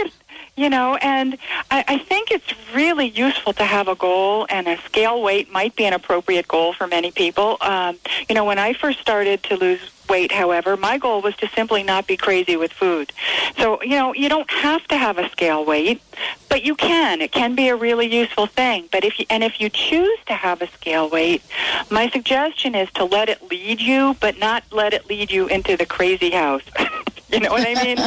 You 0.62 0.70
know, 0.70 0.96
and 0.98 1.40
I, 1.72 1.84
I 1.88 1.98
think 1.98 2.30
it's 2.30 2.54
really 2.72 3.08
useful 3.08 3.52
to 3.54 3.64
have 3.64 3.88
a 3.88 3.96
goal, 3.96 4.46
and 4.48 4.68
a 4.68 4.78
scale 4.84 5.20
weight 5.20 5.52
might 5.52 5.76
be 5.76 5.86
an 5.86 5.94
appropriate 5.94 6.48
goal 6.48 6.72
for 6.74 6.86
many 6.86 7.10
people. 7.10 7.58
Um, 7.62 7.98
you 8.30 8.36
know, 8.36 8.46
when 8.46 8.60
I 8.60 8.74
first 8.74 9.00
started 9.00 9.42
to 9.44 9.56
lose 9.56 9.80
weight, 10.08 10.32
however, 10.32 10.78
my 10.78 11.00
goal 11.00 11.22
was 11.24 11.36
to 11.38 11.50
simply 11.50 11.82
not 11.82 12.06
be 12.06 12.16
crazy 12.16 12.58
with 12.58 12.72
food. 12.72 13.12
So, 13.58 13.82
you 13.82 13.96
know, 13.96 14.14
you 14.14 14.30
don't 14.30 14.52
have 14.52 14.88
to 14.90 14.98
have 14.98 15.18
a 15.18 15.28
scale 15.30 15.66
weight, 15.66 16.00
but 16.48 16.64
you 16.64 16.76
can. 16.76 17.22
It 17.22 17.32
can 17.32 17.56
be 17.56 17.70
a 17.70 17.76
really 17.76 18.06
useful 18.06 18.46
thing. 18.46 18.88
But 18.92 19.04
if 19.04 19.18
you, 19.20 19.26
and 19.32 19.44
if 19.44 19.60
you 19.60 19.68
choose 19.70 20.20
to 20.28 20.34
have 20.34 20.62
a 20.62 20.68
scale 20.68 21.10
weight, 21.10 21.42
my 21.90 22.08
suggestion 22.12 22.76
is 22.76 22.92
to 22.92 23.06
let 23.06 23.30
it 23.30 23.50
lead 23.50 23.82
you, 23.82 24.16
but 24.20 24.38
not 24.38 24.64
let 24.72 24.94
it 24.94 25.10
lead 25.10 25.32
you 25.32 25.48
into 25.48 25.76
the 25.76 25.88
crazy 25.88 26.30
house. 26.30 26.64
you 27.32 27.40
know 27.40 27.50
what 27.50 27.66
I 27.66 27.84
mean? 27.84 27.98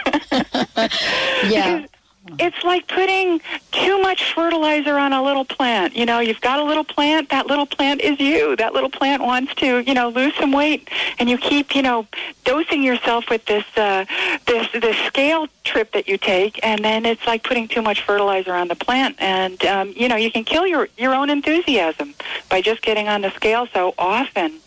Yeah. 1.48 1.86
It's 2.38 2.64
like 2.64 2.88
putting 2.88 3.40
too 3.70 4.00
much 4.02 4.32
fertilizer 4.32 4.98
on 4.98 5.12
a 5.12 5.22
little 5.22 5.44
plant. 5.44 5.96
You 5.96 6.04
know, 6.06 6.18
you've 6.18 6.40
got 6.40 6.58
a 6.58 6.64
little 6.64 6.84
plant, 6.84 7.28
that 7.30 7.46
little 7.46 7.66
plant 7.66 8.00
is 8.00 8.18
you. 8.18 8.56
That 8.56 8.72
little 8.72 8.90
plant 8.90 9.22
wants 9.22 9.54
to, 9.56 9.78
you 9.80 9.94
know, 9.94 10.08
lose 10.08 10.34
some 10.34 10.50
weight 10.52 10.88
and 11.18 11.30
you 11.30 11.38
keep, 11.38 11.76
you 11.76 11.82
know, 11.82 12.06
dosing 12.44 12.82
yourself 12.82 13.30
with 13.30 13.44
this 13.44 13.64
uh 13.76 14.04
this 14.46 14.66
this 14.72 14.96
scale 15.06 15.46
trip 15.64 15.92
that 15.92 16.08
you 16.08 16.18
take 16.18 16.58
and 16.64 16.84
then 16.84 17.06
it's 17.06 17.24
like 17.26 17.42
putting 17.44 17.68
too 17.68 17.82
much 17.82 18.02
fertilizer 18.02 18.54
on 18.54 18.68
the 18.68 18.76
plant 18.76 19.14
and 19.20 19.64
um 19.64 19.92
you 19.96 20.08
know, 20.08 20.16
you 20.16 20.30
can 20.30 20.42
kill 20.44 20.66
your 20.66 20.88
your 20.98 21.14
own 21.14 21.30
enthusiasm 21.30 22.14
by 22.48 22.60
just 22.60 22.82
getting 22.82 23.06
on 23.08 23.20
the 23.20 23.30
scale 23.30 23.68
so 23.72 23.94
often. 23.98 24.58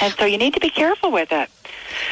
And 0.00 0.12
so 0.14 0.24
you 0.24 0.38
need 0.38 0.54
to 0.54 0.60
be 0.60 0.70
careful 0.70 1.12
with 1.12 1.30
it. 1.32 1.48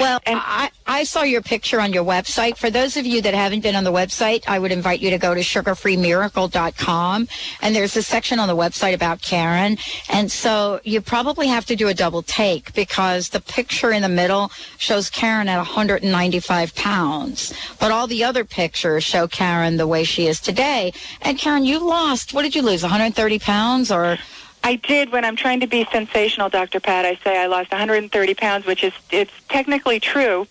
Well, 0.00 0.18
and 0.24 0.40
I, 0.42 0.70
I 0.86 1.04
saw 1.04 1.24
your 1.24 1.42
picture 1.42 1.78
on 1.78 1.92
your 1.92 2.04
website. 2.04 2.56
For 2.56 2.70
those 2.70 2.96
of 2.96 3.04
you 3.04 3.20
that 3.20 3.34
haven't 3.34 3.60
been 3.60 3.76
on 3.76 3.84
the 3.84 3.92
website, 3.92 4.42
I 4.48 4.58
would 4.58 4.72
invite 4.72 5.00
you 5.00 5.10
to 5.10 5.18
go 5.18 5.34
to 5.34 5.40
sugarfreemiracle.com. 5.40 7.28
And 7.60 7.76
there's 7.76 7.94
a 7.98 8.02
section 8.02 8.38
on 8.38 8.48
the 8.48 8.56
website 8.56 8.94
about 8.94 9.20
Karen. 9.20 9.76
And 10.08 10.32
so 10.32 10.80
you 10.84 11.02
probably 11.02 11.48
have 11.48 11.66
to 11.66 11.76
do 11.76 11.88
a 11.88 11.94
double 11.94 12.22
take 12.22 12.72
because 12.72 13.28
the 13.28 13.42
picture 13.42 13.92
in 13.92 14.00
the 14.00 14.08
middle 14.08 14.50
shows 14.78 15.10
Karen 15.10 15.50
at 15.50 15.58
195 15.58 16.74
pounds. 16.74 17.52
But 17.78 17.90
all 17.90 18.06
the 18.06 18.24
other 18.24 18.46
pictures 18.46 19.04
show 19.04 19.28
Karen 19.28 19.76
the 19.76 19.86
way 19.86 20.04
she 20.04 20.26
is 20.26 20.40
today. 20.40 20.94
And 21.20 21.36
Karen, 21.36 21.66
you 21.66 21.78
lost, 21.78 22.32
what 22.32 22.40
did 22.40 22.54
you 22.54 22.62
lose, 22.62 22.82
130 22.82 23.38
pounds 23.38 23.92
or? 23.92 24.16
I 24.62 24.76
did 24.76 25.10
when 25.10 25.24
I'm 25.24 25.36
trying 25.36 25.60
to 25.60 25.66
be 25.66 25.86
sensational, 25.90 26.48
Dr. 26.48 26.80
Pat. 26.80 27.04
I 27.04 27.16
say 27.24 27.38
I 27.38 27.46
lost 27.46 27.70
130 27.70 28.34
pounds, 28.34 28.66
which 28.66 28.84
is 28.84 28.92
it's 29.10 29.32
technically 29.48 30.00
true, 30.00 30.46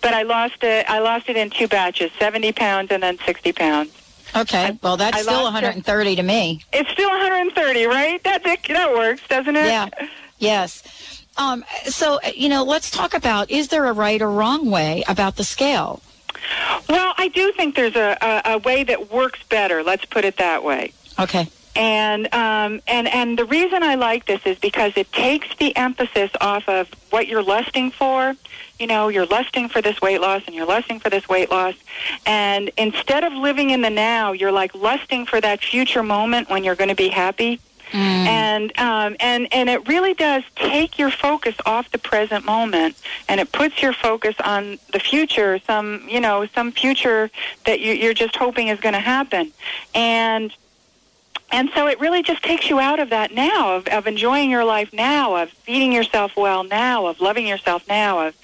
but 0.00 0.12
I 0.14 0.22
lost 0.22 0.62
it. 0.62 0.88
I 0.88 0.98
lost 0.98 1.28
it 1.28 1.36
in 1.36 1.50
two 1.50 1.68
batches, 1.68 2.10
70 2.18 2.52
pounds 2.52 2.90
and 2.90 3.02
then 3.02 3.18
60 3.24 3.52
pounds. 3.52 3.92
Okay, 4.34 4.78
well, 4.82 4.96
that's 4.96 5.16
I 5.16 5.22
still 5.22 5.44
lost 5.44 5.58
it. 5.58 5.66
130 5.66 6.16
to 6.16 6.22
me. 6.22 6.64
It's 6.72 6.90
still 6.90 7.10
130, 7.10 7.84
right? 7.86 8.22
That's 8.24 8.46
it. 8.46 8.62
That 8.68 8.92
works, 8.92 9.22
doesn't 9.28 9.56
it? 9.56 9.66
Yeah. 9.66 9.88
Yes. 10.38 10.82
Um, 11.36 11.64
so, 11.84 12.18
you 12.34 12.48
know, 12.48 12.64
let's 12.64 12.90
talk 12.90 13.14
about 13.14 13.50
is 13.50 13.68
there 13.68 13.84
a 13.86 13.92
right 13.92 14.20
or 14.20 14.30
wrong 14.30 14.70
way 14.70 15.04
about 15.06 15.36
the 15.36 15.44
scale? 15.44 16.02
Well, 16.88 17.14
I 17.16 17.28
do 17.28 17.52
think 17.52 17.76
there's 17.76 17.96
a, 17.96 18.16
a, 18.20 18.54
a 18.54 18.58
way 18.58 18.84
that 18.84 19.12
works 19.12 19.42
better. 19.48 19.82
Let's 19.82 20.04
put 20.04 20.24
it 20.24 20.38
that 20.38 20.64
way. 20.64 20.92
Okay. 21.18 21.48
And 21.74 22.32
um, 22.34 22.80
and 22.86 23.08
and 23.08 23.38
the 23.38 23.46
reason 23.46 23.82
I 23.82 23.94
like 23.94 24.26
this 24.26 24.40
is 24.44 24.58
because 24.58 24.92
it 24.96 25.10
takes 25.12 25.48
the 25.56 25.74
emphasis 25.74 26.30
off 26.40 26.68
of 26.68 26.88
what 27.10 27.28
you're 27.28 27.42
lusting 27.42 27.90
for. 27.90 28.34
You 28.78 28.86
know, 28.86 29.08
you're 29.08 29.26
lusting 29.26 29.68
for 29.68 29.80
this 29.80 30.00
weight 30.00 30.20
loss, 30.20 30.42
and 30.46 30.54
you're 30.54 30.66
lusting 30.66 31.00
for 31.00 31.08
this 31.08 31.28
weight 31.28 31.50
loss, 31.50 31.74
and 32.26 32.70
instead 32.76 33.24
of 33.24 33.32
living 33.32 33.70
in 33.70 33.80
the 33.80 33.90
now, 33.90 34.32
you're 34.32 34.52
like 34.52 34.74
lusting 34.74 35.24
for 35.24 35.40
that 35.40 35.62
future 35.62 36.02
moment 36.02 36.50
when 36.50 36.62
you're 36.62 36.74
going 36.74 36.90
to 36.90 36.94
be 36.94 37.08
happy. 37.08 37.60
And 37.94 38.78
um, 38.78 39.16
and 39.20 39.52
and 39.52 39.68
it 39.68 39.86
really 39.86 40.14
does 40.14 40.42
take 40.56 40.98
your 40.98 41.10
focus 41.10 41.54
off 41.66 41.90
the 41.90 41.98
present 41.98 42.44
moment, 42.44 42.96
and 43.28 43.38
it 43.38 43.52
puts 43.52 43.82
your 43.82 43.92
focus 43.92 44.34
on 44.42 44.78
the 44.92 44.98
future. 44.98 45.58
Some 45.66 46.06
you 46.08 46.20
know 46.20 46.46
some 46.54 46.72
future 46.72 47.30
that 47.66 47.80
you, 47.80 47.92
you're 47.92 48.14
just 48.14 48.34
hoping 48.36 48.68
is 48.68 48.80
going 48.80 48.94
to 48.94 49.00
happen, 49.00 49.52
and 49.94 50.54
and 51.52 51.70
so 51.74 51.86
it 51.86 52.00
really 52.00 52.22
just 52.22 52.42
takes 52.42 52.70
you 52.70 52.80
out 52.80 52.98
of 52.98 53.10
that 53.10 53.32
now, 53.32 53.76
of, 53.76 53.86
of 53.88 54.06
enjoying 54.06 54.50
your 54.50 54.64
life 54.64 54.90
now, 54.92 55.36
of 55.36 55.50
feeding 55.50 55.92
yourself 55.92 56.32
well 56.34 56.64
now, 56.64 57.06
of 57.06 57.20
loving 57.20 57.46
yourself 57.46 57.86
now, 57.86 58.26
of, 58.26 58.34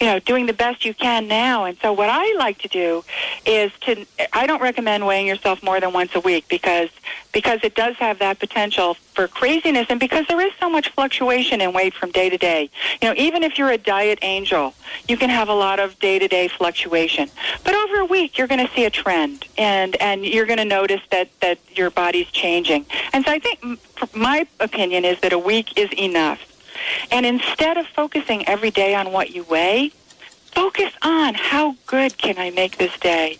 you 0.00 0.06
know, 0.06 0.20
doing 0.20 0.46
the 0.46 0.52
best 0.52 0.84
you 0.84 0.94
can 0.94 1.26
now. 1.26 1.64
And 1.64 1.76
so 1.82 1.92
what 1.92 2.08
I 2.08 2.36
like 2.38 2.58
to 2.58 2.68
do 2.68 3.04
is 3.44 3.72
to, 3.82 4.06
I 4.32 4.46
don't 4.46 4.62
recommend 4.62 5.04
weighing 5.04 5.26
yourself 5.26 5.60
more 5.62 5.80
than 5.80 5.92
once 5.92 6.14
a 6.14 6.20
week 6.20 6.46
because, 6.48 6.90
because 7.32 7.60
it 7.64 7.74
does 7.74 7.96
have 7.96 8.20
that 8.20 8.38
potential 8.38 8.94
for 9.14 9.26
craziness 9.26 9.88
and 9.90 9.98
because 9.98 10.26
there 10.28 10.40
is 10.40 10.52
so 10.60 10.70
much 10.70 10.88
fluctuation 10.90 11.60
in 11.60 11.72
weight 11.72 11.94
from 11.94 12.12
day 12.12 12.30
to 12.30 12.38
day. 12.38 12.70
You 13.00 13.08
know, 13.08 13.14
even 13.16 13.42
if 13.42 13.58
you're 13.58 13.70
a 13.70 13.78
diet 13.78 14.20
angel, 14.22 14.72
you 15.08 15.16
can 15.16 15.30
have 15.30 15.48
a 15.48 15.54
lot 15.54 15.80
of 15.80 15.98
day-to-day 15.98 16.48
fluctuation. 16.48 17.28
But 17.64 17.74
over 17.74 18.00
a 18.00 18.04
week, 18.04 18.38
you're 18.38 18.46
going 18.46 18.64
to 18.64 18.72
see 18.72 18.84
a 18.84 18.90
trend 18.90 19.46
and, 19.58 19.96
and 19.96 20.24
you're 20.24 20.46
going 20.46 20.58
to 20.58 20.64
notice 20.64 21.00
that, 21.10 21.28
that 21.40 21.58
your 21.76 21.90
body's 21.90 22.28
changing. 22.28 22.51
And 23.12 23.24
so 23.24 23.32
I 23.32 23.38
think 23.38 23.80
my 24.14 24.46
opinion 24.60 25.04
is 25.04 25.20
that 25.20 25.32
a 25.32 25.38
week 25.38 25.78
is 25.78 25.90
enough. 25.92 26.40
And 27.10 27.24
instead 27.26 27.76
of 27.76 27.86
focusing 27.86 28.46
every 28.46 28.70
day 28.70 28.94
on 28.94 29.12
what 29.12 29.30
you 29.30 29.44
weigh, 29.44 29.92
focus 30.52 30.92
on 31.02 31.34
how 31.34 31.76
good 31.86 32.18
can 32.18 32.38
I 32.38 32.50
make 32.50 32.78
this 32.78 32.96
day? 32.98 33.38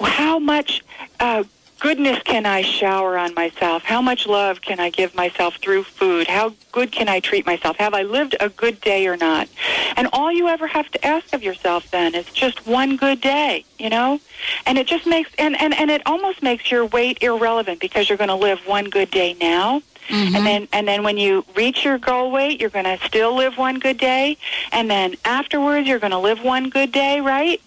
How 0.00 0.38
much 0.38 0.82
uh, 1.20 1.44
goodness 1.82 2.22
can 2.22 2.46
I 2.46 2.62
shower 2.62 3.18
on 3.18 3.34
myself? 3.34 3.82
How 3.82 4.00
much 4.00 4.28
love 4.28 4.60
can 4.60 4.78
I 4.78 4.88
give 4.88 5.16
myself 5.16 5.56
through 5.56 5.82
food? 5.82 6.28
How 6.28 6.54
good 6.70 6.92
can 6.92 7.08
I 7.08 7.18
treat 7.18 7.44
myself? 7.44 7.76
Have 7.78 7.92
I 7.92 8.02
lived 8.02 8.36
a 8.38 8.50
good 8.50 8.80
day 8.80 9.08
or 9.08 9.16
not? 9.16 9.48
And 9.96 10.06
all 10.12 10.30
you 10.30 10.46
ever 10.46 10.68
have 10.68 10.88
to 10.92 11.04
ask 11.04 11.32
of 11.32 11.42
yourself 11.42 11.90
then 11.90 12.14
is 12.14 12.26
just 12.26 12.68
one 12.68 12.96
good 12.96 13.20
day, 13.20 13.64
you 13.80 13.90
know? 13.90 14.20
And 14.64 14.78
it 14.78 14.86
just 14.86 15.08
makes, 15.08 15.32
and, 15.38 15.60
and, 15.60 15.74
and 15.74 15.90
it 15.90 16.02
almost 16.06 16.40
makes 16.40 16.70
your 16.70 16.86
weight 16.86 17.20
irrelevant 17.20 17.80
because 17.80 18.08
you're 18.08 18.18
going 18.18 18.28
to 18.28 18.36
live 18.36 18.60
one 18.64 18.88
good 18.88 19.10
day 19.10 19.34
now. 19.40 19.82
Mm-hmm. 20.08 20.36
And 20.36 20.46
then, 20.46 20.68
and 20.72 20.86
then 20.86 21.02
when 21.02 21.18
you 21.18 21.44
reach 21.56 21.84
your 21.84 21.98
goal 21.98 22.30
weight, 22.30 22.60
you're 22.60 22.70
going 22.70 22.84
to 22.84 22.98
still 23.04 23.34
live 23.34 23.58
one 23.58 23.80
good 23.80 23.98
day. 23.98 24.38
And 24.70 24.88
then 24.88 25.16
afterwards, 25.24 25.88
you're 25.88 25.98
going 25.98 26.12
to 26.12 26.18
live 26.18 26.44
one 26.44 26.70
good 26.70 26.92
day, 26.92 27.20
right? 27.20 27.60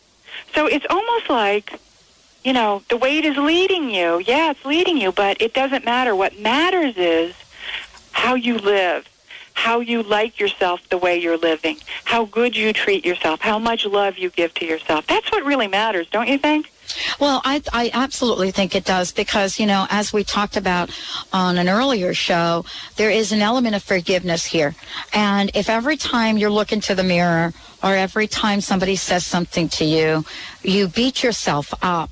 So 0.54 0.67
it's 0.67 0.86
almost 0.89 1.30
like, 1.30 1.82
you 2.45 2.53
know, 2.53 2.84
the 2.89 2.95
weight 2.95 3.25
is 3.25 3.36
leading 3.38 3.89
you. 3.89 4.19
Yeah, 4.19 4.51
it's 4.51 4.63
leading 4.63 4.97
you, 4.97 5.12
but 5.12 5.41
it 5.41 5.53
doesn't 5.53 5.84
matter. 5.84 6.15
What 6.15 6.39
matters 6.39 6.95
is 6.95 7.34
how 8.12 8.36
you 8.36 8.60
live, 8.60 9.10
how 9.55 9.79
you 9.79 10.03
like 10.03 10.39
yourself 10.39 10.88
the 10.89 10.97
way 10.97 11.17
you're 11.17 11.39
living, 11.39 11.79
how 12.03 12.25
good 12.25 12.55
you 12.55 12.71
treat 12.71 13.03
yourself, 13.03 13.41
how 13.41 13.58
much 13.58 13.84
love 13.86 14.19
you 14.19 14.29
give 14.29 14.53
to 14.53 14.65
yourself. 14.65 15.08
That's 15.08 15.29
what 15.31 15.43
really 15.43 15.67
matters, 15.67 16.08
don't 16.12 16.27
you 16.27 16.38
think? 16.38 16.71
Well, 17.19 17.41
I, 17.43 17.63
I 17.73 17.89
absolutely 17.93 18.51
think 18.51 18.75
it 18.75 18.86
does 18.86 19.12
because, 19.12 19.60
you 19.60 19.65
know, 19.65 19.88
as 19.89 20.13
we 20.13 20.23
talked 20.23 20.55
about 20.55 20.91
on 21.34 21.58
an 21.58 21.67
earlier 21.67 22.13
show, 22.13 22.63
there 22.95 23.10
is 23.10 23.31
an 23.31 23.41
element 23.41 23.75
of 23.75 23.81
forgiveness 23.81 24.45
here. 24.45 24.75
And 25.13 25.49
if 25.55 25.67
every 25.67 25.97
time 25.97 26.38
you 26.38 26.49
look 26.49 26.71
into 26.71 26.93
the 26.93 27.03
mirror 27.03 27.53
or 27.81 27.95
every 27.95 28.27
time 28.27 28.62
somebody 28.62 28.95
says 28.95 29.25
something 29.25 29.67
to 29.69 29.84
you, 29.84 30.25
you 30.62 30.88
beat 30.88 31.23
yourself 31.23 31.73
up, 31.81 32.12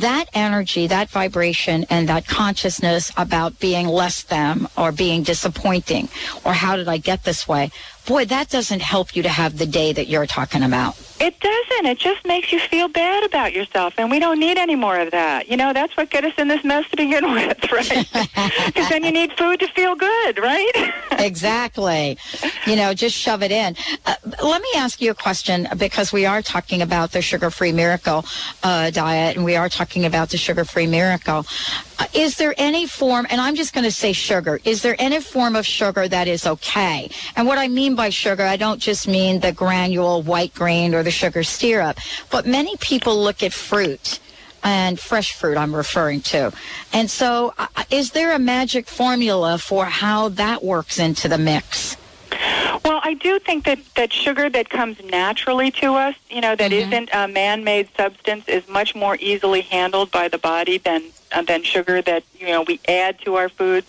that 0.00 0.26
energy, 0.34 0.86
that 0.86 1.08
vibration, 1.08 1.84
and 1.90 2.08
that 2.08 2.26
consciousness 2.26 3.12
about 3.16 3.58
being 3.58 3.86
less 3.88 4.22
than 4.22 4.66
or 4.76 4.92
being 4.92 5.22
disappointing 5.22 6.08
or 6.44 6.52
how 6.52 6.76
did 6.76 6.88
I 6.88 6.98
get 6.98 7.24
this 7.24 7.48
way, 7.48 7.70
boy, 8.06 8.24
that 8.26 8.48
doesn't 8.48 8.82
help 8.82 9.14
you 9.16 9.22
to 9.22 9.28
have 9.28 9.58
the 9.58 9.66
day 9.66 9.92
that 9.92 10.06
you're 10.06 10.26
talking 10.26 10.62
about. 10.62 10.96
It 11.18 11.40
doesn't. 11.40 11.86
It 11.86 11.98
just 11.98 12.26
makes 12.26 12.52
you 12.52 12.60
feel 12.60 12.88
bad 12.88 13.24
about 13.24 13.54
yourself, 13.54 13.94
and 13.96 14.10
we 14.10 14.18
don't 14.18 14.38
need 14.38 14.58
any 14.58 14.74
more 14.76 14.98
of 14.98 15.10
that. 15.12 15.48
You 15.48 15.56
know, 15.56 15.72
that's 15.72 15.96
what 15.96 16.10
got 16.10 16.24
us 16.24 16.34
in 16.36 16.48
this 16.48 16.62
mess 16.62 16.88
to 16.90 16.96
begin 16.96 17.32
with, 17.32 17.72
right? 17.72 18.06
Because 18.66 18.90
then 18.90 19.04
you 19.04 19.12
need 19.12 19.32
food 19.32 19.60
to 19.60 19.68
feel 19.68 19.94
good, 19.94 20.38
right? 20.38 20.92
exactly. 21.12 22.18
You 22.66 22.76
know, 22.76 22.92
just 22.92 23.16
shove 23.16 23.42
it 23.42 23.50
in. 23.50 23.74
Uh, 24.04 24.14
let 24.42 24.60
me 24.60 24.68
ask 24.76 25.00
you 25.00 25.10
a 25.10 25.14
question 25.14 25.66
because 25.78 26.12
we 26.12 26.26
are 26.26 26.42
talking 26.42 26.82
about 26.82 27.12
the 27.12 27.22
sugar-free 27.22 27.72
miracle 27.72 28.24
uh, 28.62 28.90
diet, 28.90 29.36
and 29.36 29.44
we 29.44 29.56
are 29.56 29.68
talking 29.68 30.04
about 30.04 30.30
the 30.30 30.36
sugar-free 30.36 30.86
miracle. 30.86 31.46
Uh, 31.98 32.06
is 32.12 32.36
there 32.36 32.54
any 32.58 32.86
form, 32.86 33.26
and 33.30 33.40
I'm 33.40 33.54
just 33.54 33.72
going 33.72 33.84
to 33.84 33.90
say 33.90 34.12
sugar, 34.12 34.60
is 34.64 34.82
there 34.82 34.96
any 34.98 35.20
form 35.20 35.56
of 35.56 35.64
sugar 35.64 36.06
that 36.06 36.28
is 36.28 36.46
okay? 36.46 37.10
And 37.36 37.46
what 37.46 37.58
I 37.58 37.68
mean 37.68 37.94
by 37.94 38.10
sugar, 38.10 38.42
I 38.42 38.56
don't 38.56 38.80
just 38.80 39.08
mean 39.08 39.40
the 39.40 39.52
granule 39.52 40.22
white 40.22 40.54
grain 40.54 40.94
or 40.94 41.02
the 41.02 41.10
sugar 41.10 41.42
syrup, 41.42 41.98
but 42.30 42.46
many 42.46 42.76
people 42.76 43.16
look 43.22 43.42
at 43.42 43.52
fruit 43.52 44.20
and 44.62 44.98
fresh 44.98 45.32
fruit 45.32 45.56
I'm 45.56 45.74
referring 45.74 46.20
to. 46.22 46.52
And 46.92 47.10
so 47.10 47.54
uh, 47.56 47.68
is 47.90 48.10
there 48.10 48.34
a 48.34 48.38
magic 48.38 48.88
formula 48.88 49.58
for 49.58 49.86
how 49.86 50.28
that 50.30 50.62
works 50.62 50.98
into 50.98 51.28
the 51.28 51.38
mix? 51.38 51.96
Well, 52.84 53.00
I 53.02 53.14
do 53.14 53.38
think 53.38 53.64
that, 53.64 53.78
that 53.94 54.12
sugar 54.12 54.50
that 54.50 54.68
comes 54.68 55.02
naturally 55.02 55.70
to 55.72 55.94
us, 55.94 56.14
you 56.28 56.40
know, 56.40 56.54
that 56.56 56.70
Mhm. 56.70 56.90
not 56.90 57.08
a 57.12 57.28
man-made 57.28 57.88
substance, 57.96 58.44
is 58.48 58.68
much 58.68 58.94
more 58.94 59.16
easily 59.20 59.62
handled 59.62 60.10
by 60.10 60.28
the 60.28 60.38
body 60.38 60.78
than 60.78 61.04
than 61.46 61.62
sugar 61.62 62.02
that 62.02 62.24
you 62.38 62.46
know 62.46 62.62
we 62.62 62.80
add 62.88 63.20
to 63.22 63.36
our 63.36 63.48
foods. 63.48 63.86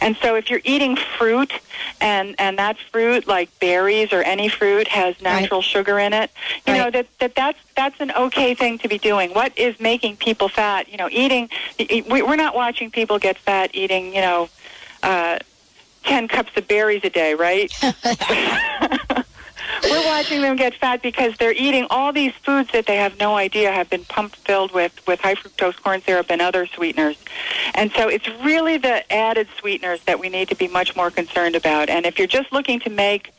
And 0.00 0.16
so, 0.16 0.34
if 0.34 0.50
you're 0.50 0.60
eating 0.64 0.96
fruit, 0.96 1.52
and 2.00 2.34
and 2.38 2.58
that 2.58 2.76
fruit, 2.90 3.26
like 3.26 3.48
berries 3.60 4.12
or 4.12 4.22
any 4.22 4.48
fruit, 4.48 4.88
has 4.88 5.20
natural 5.20 5.62
sugar 5.62 5.98
in 5.98 6.12
it, 6.12 6.30
you 6.66 6.74
know 6.74 6.90
that, 6.90 7.06
that 7.18 7.34
that's 7.34 7.58
that's 7.76 8.00
an 8.00 8.12
okay 8.12 8.54
thing 8.54 8.78
to 8.78 8.88
be 8.88 8.98
doing. 8.98 9.30
What 9.30 9.56
is 9.58 9.78
making 9.80 10.16
people 10.16 10.48
fat? 10.48 10.88
You 10.90 10.96
know, 10.96 11.08
eating. 11.10 11.48
We, 11.78 12.22
we're 12.22 12.36
not 12.36 12.54
watching 12.54 12.90
people 12.90 13.18
get 13.18 13.38
fat 13.38 13.70
eating. 13.74 14.14
You 14.14 14.20
know. 14.20 14.48
Uh, 15.02 15.38
10 16.04 16.26
cups 16.26 16.50
of 16.56 16.66
berries 16.66 17.02
a 17.04 17.10
day, 17.10 17.34
right? 17.34 17.72
We're 19.82 20.04
watching 20.06 20.40
them 20.40 20.56
get 20.56 20.74
fat 20.74 21.02
because 21.02 21.36
they're 21.38 21.52
eating 21.52 21.86
all 21.90 22.12
these 22.12 22.32
foods 22.42 22.70
that 22.72 22.86
they 22.86 22.96
have 22.96 23.18
no 23.18 23.36
idea 23.36 23.72
have 23.72 23.90
been 23.90 24.04
pumped 24.04 24.36
filled 24.36 24.72
with, 24.72 24.92
with 25.06 25.20
high 25.20 25.34
fructose 25.34 25.76
corn 25.82 26.02
syrup 26.02 26.26
and 26.30 26.40
other 26.40 26.66
sweeteners. 26.66 27.16
And 27.74 27.90
so 27.92 28.08
it's 28.08 28.28
really 28.44 28.76
the 28.76 29.10
added 29.12 29.48
sweeteners 29.58 30.02
that 30.04 30.20
we 30.20 30.28
need 30.28 30.48
to 30.48 30.54
be 30.54 30.68
much 30.68 30.94
more 30.94 31.10
concerned 31.10 31.56
about. 31.56 31.88
And 31.88 32.06
if 32.06 32.18
you're 32.18 32.28
just 32.28 32.52
looking 32.52 32.80
to 32.80 32.90
make 32.90 33.32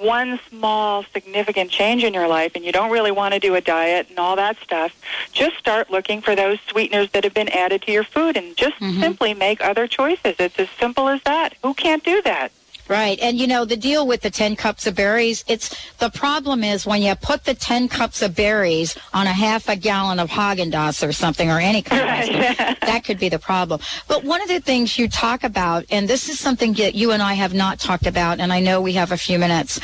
one 0.00 0.40
small 0.48 1.04
significant 1.12 1.70
change 1.70 2.04
in 2.04 2.14
your 2.14 2.26
life 2.26 2.52
and 2.54 2.64
you 2.64 2.72
don't 2.72 2.90
really 2.90 3.10
want 3.10 3.34
to 3.34 3.40
do 3.40 3.54
a 3.54 3.60
diet 3.60 4.08
and 4.08 4.18
all 4.18 4.34
that 4.36 4.56
stuff, 4.58 4.94
just 5.32 5.56
start 5.58 5.90
looking 5.90 6.22
for 6.22 6.34
those 6.34 6.58
sweeteners 6.68 7.10
that 7.10 7.24
have 7.24 7.34
been 7.34 7.48
added 7.50 7.82
to 7.82 7.92
your 7.92 8.04
food 8.04 8.36
and 8.36 8.56
just 8.56 8.76
mm-hmm. 8.76 9.00
simply 9.00 9.34
make 9.34 9.60
other 9.60 9.86
choices. 9.86 10.36
It's 10.38 10.58
as 10.58 10.70
simple 10.78 11.08
as 11.08 11.22
that. 11.24 11.54
Who 11.62 11.74
can't 11.74 12.02
do 12.02 12.22
that? 12.22 12.50
Right. 12.90 13.20
And 13.20 13.38
you 13.38 13.46
know, 13.46 13.64
the 13.64 13.76
deal 13.76 14.04
with 14.04 14.22
the 14.22 14.30
10 14.30 14.56
cups 14.56 14.84
of 14.88 14.96
berries, 14.96 15.44
it's 15.46 15.76
the 15.98 16.10
problem 16.10 16.64
is 16.64 16.84
when 16.84 17.02
you 17.02 17.14
put 17.14 17.44
the 17.44 17.54
10 17.54 17.86
cups 17.86 18.20
of 18.20 18.34
berries 18.34 18.98
on 19.14 19.28
a 19.28 19.32
half 19.32 19.68
a 19.68 19.76
gallon 19.76 20.18
of 20.18 20.28
Haagen-Dazs 20.28 21.06
or 21.06 21.12
something 21.12 21.48
or 21.48 21.60
any 21.60 21.82
kind 21.82 22.02
of 22.02 22.08
ice 22.08 22.28
that 22.80 23.04
could 23.04 23.20
be 23.20 23.28
the 23.28 23.38
problem. 23.38 23.80
But 24.08 24.24
one 24.24 24.42
of 24.42 24.48
the 24.48 24.58
things 24.58 24.98
you 24.98 25.08
talk 25.08 25.44
about, 25.44 25.84
and 25.90 26.08
this 26.08 26.28
is 26.28 26.40
something 26.40 26.72
that 26.74 26.96
you 26.96 27.12
and 27.12 27.22
I 27.22 27.34
have 27.34 27.54
not 27.54 27.78
talked 27.78 28.08
about, 28.08 28.40
and 28.40 28.52
I 28.52 28.58
know 28.58 28.80
we 28.80 28.94
have 28.94 29.12
a 29.12 29.16
few 29.16 29.38
minutes. 29.38 29.78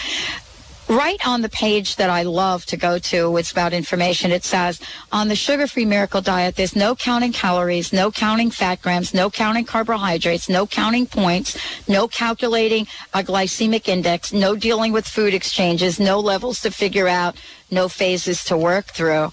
Right 0.88 1.18
on 1.26 1.42
the 1.42 1.48
page 1.48 1.96
that 1.96 2.10
I 2.10 2.22
love 2.22 2.64
to 2.66 2.76
go 2.76 2.98
to, 2.98 3.36
it's 3.38 3.50
about 3.50 3.72
information. 3.72 4.30
It 4.30 4.44
says 4.44 4.80
on 5.10 5.26
the 5.26 5.34
sugar-free 5.34 5.84
miracle 5.84 6.20
diet, 6.20 6.54
there's 6.54 6.76
no 6.76 6.94
counting 6.94 7.32
calories, 7.32 7.92
no 7.92 8.12
counting 8.12 8.52
fat 8.52 8.82
grams, 8.82 9.12
no 9.12 9.28
counting 9.28 9.64
carbohydrates, 9.64 10.48
no 10.48 10.64
counting 10.64 11.06
points, 11.06 11.58
no 11.88 12.06
calculating 12.06 12.86
a 13.12 13.24
glycemic 13.24 13.88
index, 13.88 14.32
no 14.32 14.54
dealing 14.54 14.92
with 14.92 15.08
food 15.08 15.34
exchanges, 15.34 15.98
no 15.98 16.20
levels 16.20 16.60
to 16.60 16.70
figure 16.70 17.08
out, 17.08 17.34
no 17.68 17.88
phases 17.88 18.44
to 18.44 18.56
work 18.56 18.86
through. 18.86 19.32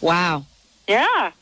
Wow. 0.00 0.46
Yeah. 0.88 1.32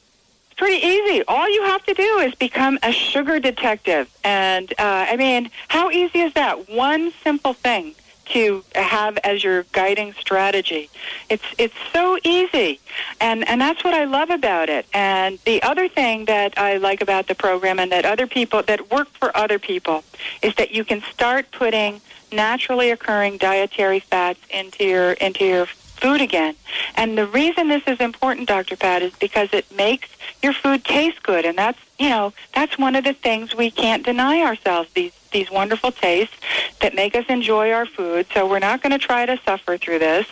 It's 0.51 0.59
pretty 0.59 0.85
easy. 0.85 1.22
All 1.29 1.48
you 1.48 1.62
have 1.66 1.85
to 1.85 1.94
do 1.94 2.18
is 2.18 2.35
become 2.35 2.81
a 2.83 2.90
sugar 2.90 3.38
detective. 3.38 4.12
And, 4.25 4.72
uh, 4.72 5.07
I 5.09 5.16
mean, 5.16 5.53
how 5.68 5.90
easy 5.90 6.18
is 6.18 6.33
that? 6.35 6.68
One 6.68 7.12
simple 7.22 7.53
thing 7.53 7.94
to 8.33 8.64
have 8.75 9.18
as 9.18 9.45
your 9.45 9.64
guiding 9.73 10.14
strategy. 10.14 10.90
It's 11.29 11.45
it's 11.59 11.75
so 11.92 12.18
easy. 12.25 12.81
And 13.21 13.47
and 13.49 13.61
that's 13.61 13.85
what 13.85 13.95
I 13.95 14.05
love 14.05 14.31
about 14.31 14.68
it. 14.68 14.87
And 14.92 15.38
the 15.45 15.62
other 15.62 15.88
thing 15.88 16.27
that 16.27 16.59
I 16.59 16.77
like 16.77 17.01
about 17.01 17.29
the 17.29 17.35
program 17.35 17.79
and 17.79 17.92
that 17.92 18.05
other 18.05 18.27
people 18.27 18.62
that 18.64 18.90
work 18.90 19.09
for 19.09 19.37
other 19.37 19.59
people 19.59 20.05
is 20.42 20.55
that 20.57 20.73
you 20.73 20.85
can 20.85 21.03
start 21.03 21.51
putting 21.53 22.01
naturally 22.33 22.90
occurring 22.90 23.37
dietary 23.37 24.01
fats 24.01 24.40
into 24.51 24.85
your 24.85 25.12
into 25.12 25.45
your 25.45 25.66
food 26.03 26.21
again. 26.21 26.57
And 26.97 27.16
the 27.16 27.27
reason 27.27 27.68
this 27.68 27.85
is 27.87 28.01
important, 28.01 28.49
Dr. 28.49 28.77
Pat, 28.77 29.03
is 29.03 29.14
because 29.14 29.51
it 29.53 29.71
makes 29.75 30.09
your 30.42 30.53
food 30.53 30.85
taste 30.85 31.23
good. 31.23 31.45
And 31.45 31.57
that's, 31.57 31.79
you 31.99 32.09
know, 32.09 32.33
that's 32.53 32.77
one 32.77 32.97
of 32.97 33.05
the 33.05 33.12
things 33.12 33.55
we 33.55 33.71
can't 33.71 34.05
deny 34.05 34.40
ourselves, 34.42 34.90
these, 34.95 35.12
these 35.33 35.51
wonderful 35.51 35.92
tastes 35.92 36.37
that 36.81 36.95
make 36.95 37.14
us 37.14 37.25
enjoy 37.29 37.73
our 37.73 37.87
food. 37.87 38.27
So 38.33 38.49
we're 38.49 38.59
not 38.59 38.83
going 38.83 38.92
to 38.92 38.99
try 38.99 39.27
to 39.27 39.38
suffer 39.45 39.77
through 39.77 39.99
this. 39.99 40.27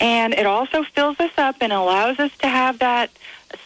And 0.00 0.34
it 0.34 0.46
also 0.46 0.82
fills 0.82 1.18
us 1.20 1.32
up 1.38 1.56
and 1.60 1.72
allows 1.72 2.18
us 2.18 2.36
to 2.38 2.48
have 2.48 2.78
that 2.80 3.10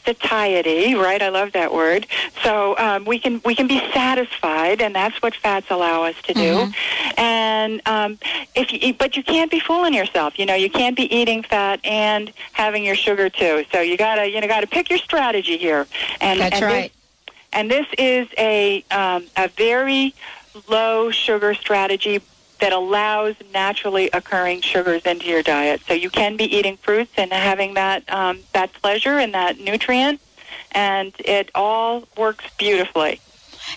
satiety, 0.04 0.94
right? 0.94 1.20
I 1.22 1.28
love 1.28 1.52
that 1.52 1.72
word. 1.72 2.06
So 2.42 2.76
um, 2.78 3.04
we 3.04 3.18
can 3.18 3.40
we 3.44 3.54
can 3.54 3.66
be 3.66 3.80
satisfied, 3.92 4.80
and 4.80 4.94
that's 4.94 5.20
what 5.22 5.34
fats 5.34 5.70
allow 5.70 6.04
us 6.04 6.14
to 6.22 6.34
do. 6.34 6.72
And 7.16 7.82
um, 7.86 8.18
if 8.54 8.72
you, 8.72 8.78
eat- 8.80 8.98
but 8.98 9.16
you 9.16 9.22
can't 9.22 9.50
be 9.50 9.60
fooling 9.60 9.94
yourself. 9.94 10.38
You 10.38 10.46
know, 10.46 10.54
you 10.54 10.70
can't 10.70 10.96
be 10.96 11.14
eating 11.14 11.42
fat 11.42 11.80
and 11.84 12.32
having 12.52 12.84
your 12.84 12.96
sugar 12.96 13.28
too. 13.28 13.64
So 13.72 13.80
you 13.80 13.96
gotta 13.96 14.28
you 14.28 14.40
know 14.40 14.48
gotta 14.48 14.66
pick 14.66 14.90
your 14.90 14.98
strategy 14.98 15.56
here. 15.58 15.86
And 16.20 16.40
That's 16.40 16.56
and 16.56 16.64
right. 16.64 16.92
This, 16.92 17.36
and 17.52 17.70
this 17.70 17.86
is 17.98 18.28
a 18.38 18.84
um, 18.90 19.24
a 19.36 19.48
very 19.48 20.14
low 20.68 21.10
sugar 21.10 21.54
strategy 21.54 22.20
that 22.60 22.72
allows 22.72 23.34
naturally 23.52 24.08
occurring 24.12 24.60
sugars 24.60 25.02
into 25.02 25.26
your 25.26 25.42
diet. 25.42 25.82
So 25.86 25.94
you 25.94 26.10
can 26.10 26.36
be 26.36 26.44
eating 26.44 26.76
fruits 26.76 27.12
and 27.16 27.32
having 27.32 27.74
that 27.74 28.10
um, 28.12 28.40
that 28.52 28.72
pleasure 28.74 29.18
and 29.18 29.34
that 29.34 29.58
nutrient, 29.58 30.20
and 30.72 31.12
it 31.18 31.50
all 31.54 32.04
works 32.16 32.44
beautifully. 32.56 33.20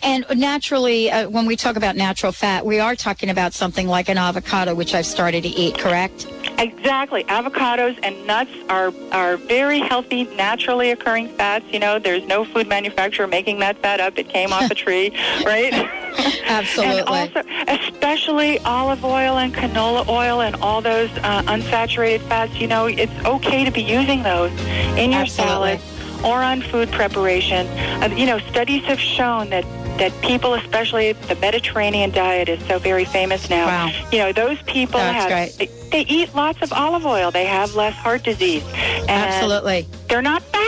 And 0.04 0.26
naturally, 0.36 1.10
uh, 1.10 1.30
when 1.30 1.46
we 1.46 1.56
talk 1.56 1.76
about 1.76 1.96
natural 1.96 2.32
fat, 2.32 2.66
we 2.66 2.80
are 2.80 2.96
talking 2.96 3.30
about 3.30 3.54
something 3.54 3.88
like 3.88 4.10
an 4.10 4.18
avocado, 4.18 4.76
which 4.76 4.94
I've 4.94 5.06
started 5.06 5.44
to 5.44 5.50
eat, 5.50 5.78
correct? 5.78 6.28
Exactly. 6.60 7.24
Avocados 7.26 7.98
and 8.04 8.28
nuts 8.28 8.52
are 8.70 8.94
are 9.12 9.38
very 9.38 9.80
healthy, 9.80 10.26
naturally 10.36 10.92
occurring 10.92 11.30
fats. 11.30 11.66
You 11.72 11.80
know, 11.80 12.00
there's 12.00 12.26
no 12.26 12.46
food 12.46 12.68
manufacturer 12.68 13.28
making 13.28 13.60
that 13.60 13.78
fat 13.80 14.00
up. 14.00 14.18
It 14.18 14.30
came 14.30 14.54
off 14.54 14.70
a 14.70 14.76
tree, 14.86 15.12
right? 15.46 15.74
Absolutely. 16.46 17.00
And 17.00 17.10
also, 17.10 17.44
especially 17.68 18.60
olive 18.60 19.04
oil 19.04 19.38
and 19.38 19.54
canola 19.54 20.08
oil 20.08 20.42
and 20.42 20.56
all 20.58 20.82
those 20.82 21.10
uh, 21.18 21.44
unsaturated 21.44 22.22
fats. 22.28 22.56
You 22.56 22.68
know, 22.68 22.88
it's 22.88 23.14
okay 23.26 23.64
to 23.64 23.72
be 23.72 23.82
using 23.82 24.24
those 24.24 24.52
in 24.98 25.12
your 25.12 25.22
Absolutely. 25.22 25.78
salad 25.78 25.80
or 26.26 26.42
on 26.42 26.62
food 26.62 26.92
preparation. 26.92 27.68
Uh, 27.68 28.14
you 28.16 28.26
know, 28.26 28.40
studies 28.40 28.84
have 28.86 29.00
shown 29.00 29.50
that 29.50 29.66
that 29.98 30.14
people, 30.22 30.54
especially 30.54 31.14
the 31.14 31.36
Mediterranean 31.36 32.12
diet, 32.12 32.50
is 32.50 32.64
so 32.68 32.78
very 32.78 33.06
famous 33.06 33.50
now. 33.50 33.66
Wow. 33.66 33.92
You 34.12 34.20
know, 34.20 34.32
those 34.32 34.62
people 34.64 35.00
That's 35.00 35.32
have 35.32 35.58
they, 35.58 35.66
they 35.92 36.02
eat 36.02 36.36
lots 36.36 36.62
of 36.62 36.72
olive 36.72 37.06
oil. 37.06 37.32
They 37.32 37.46
have 37.46 37.76
less 37.76 37.96
heart 37.96 38.24
disease. 38.24 38.64
And 38.74 39.10
Absolutely. 39.10 39.88
They're 40.08 40.22
not 40.22 40.44
fat. 40.44 40.67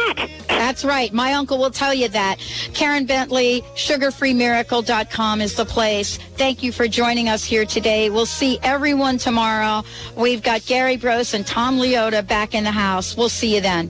That's 0.59 0.83
right. 0.83 1.13
My 1.13 1.35
uncle 1.35 1.57
will 1.57 1.71
tell 1.71 1.93
you 1.93 2.09
that. 2.09 2.37
Karen 2.73 3.05
Bentley, 3.05 3.61
sugarfreemiracle.com 3.75 5.39
is 5.39 5.55
the 5.55 5.63
place. 5.63 6.17
Thank 6.35 6.61
you 6.61 6.73
for 6.73 6.85
joining 6.85 7.29
us 7.29 7.45
here 7.45 7.63
today. 7.63 8.09
We'll 8.09 8.25
see 8.25 8.59
everyone 8.61 9.17
tomorrow. 9.17 9.85
We've 10.17 10.43
got 10.43 10.65
Gary 10.65 10.97
Gross 10.97 11.33
and 11.33 11.47
Tom 11.47 11.77
Leota 11.77 12.27
back 12.27 12.53
in 12.53 12.65
the 12.65 12.71
house. 12.71 13.15
We'll 13.15 13.29
see 13.29 13.55
you 13.55 13.61
then. 13.61 13.89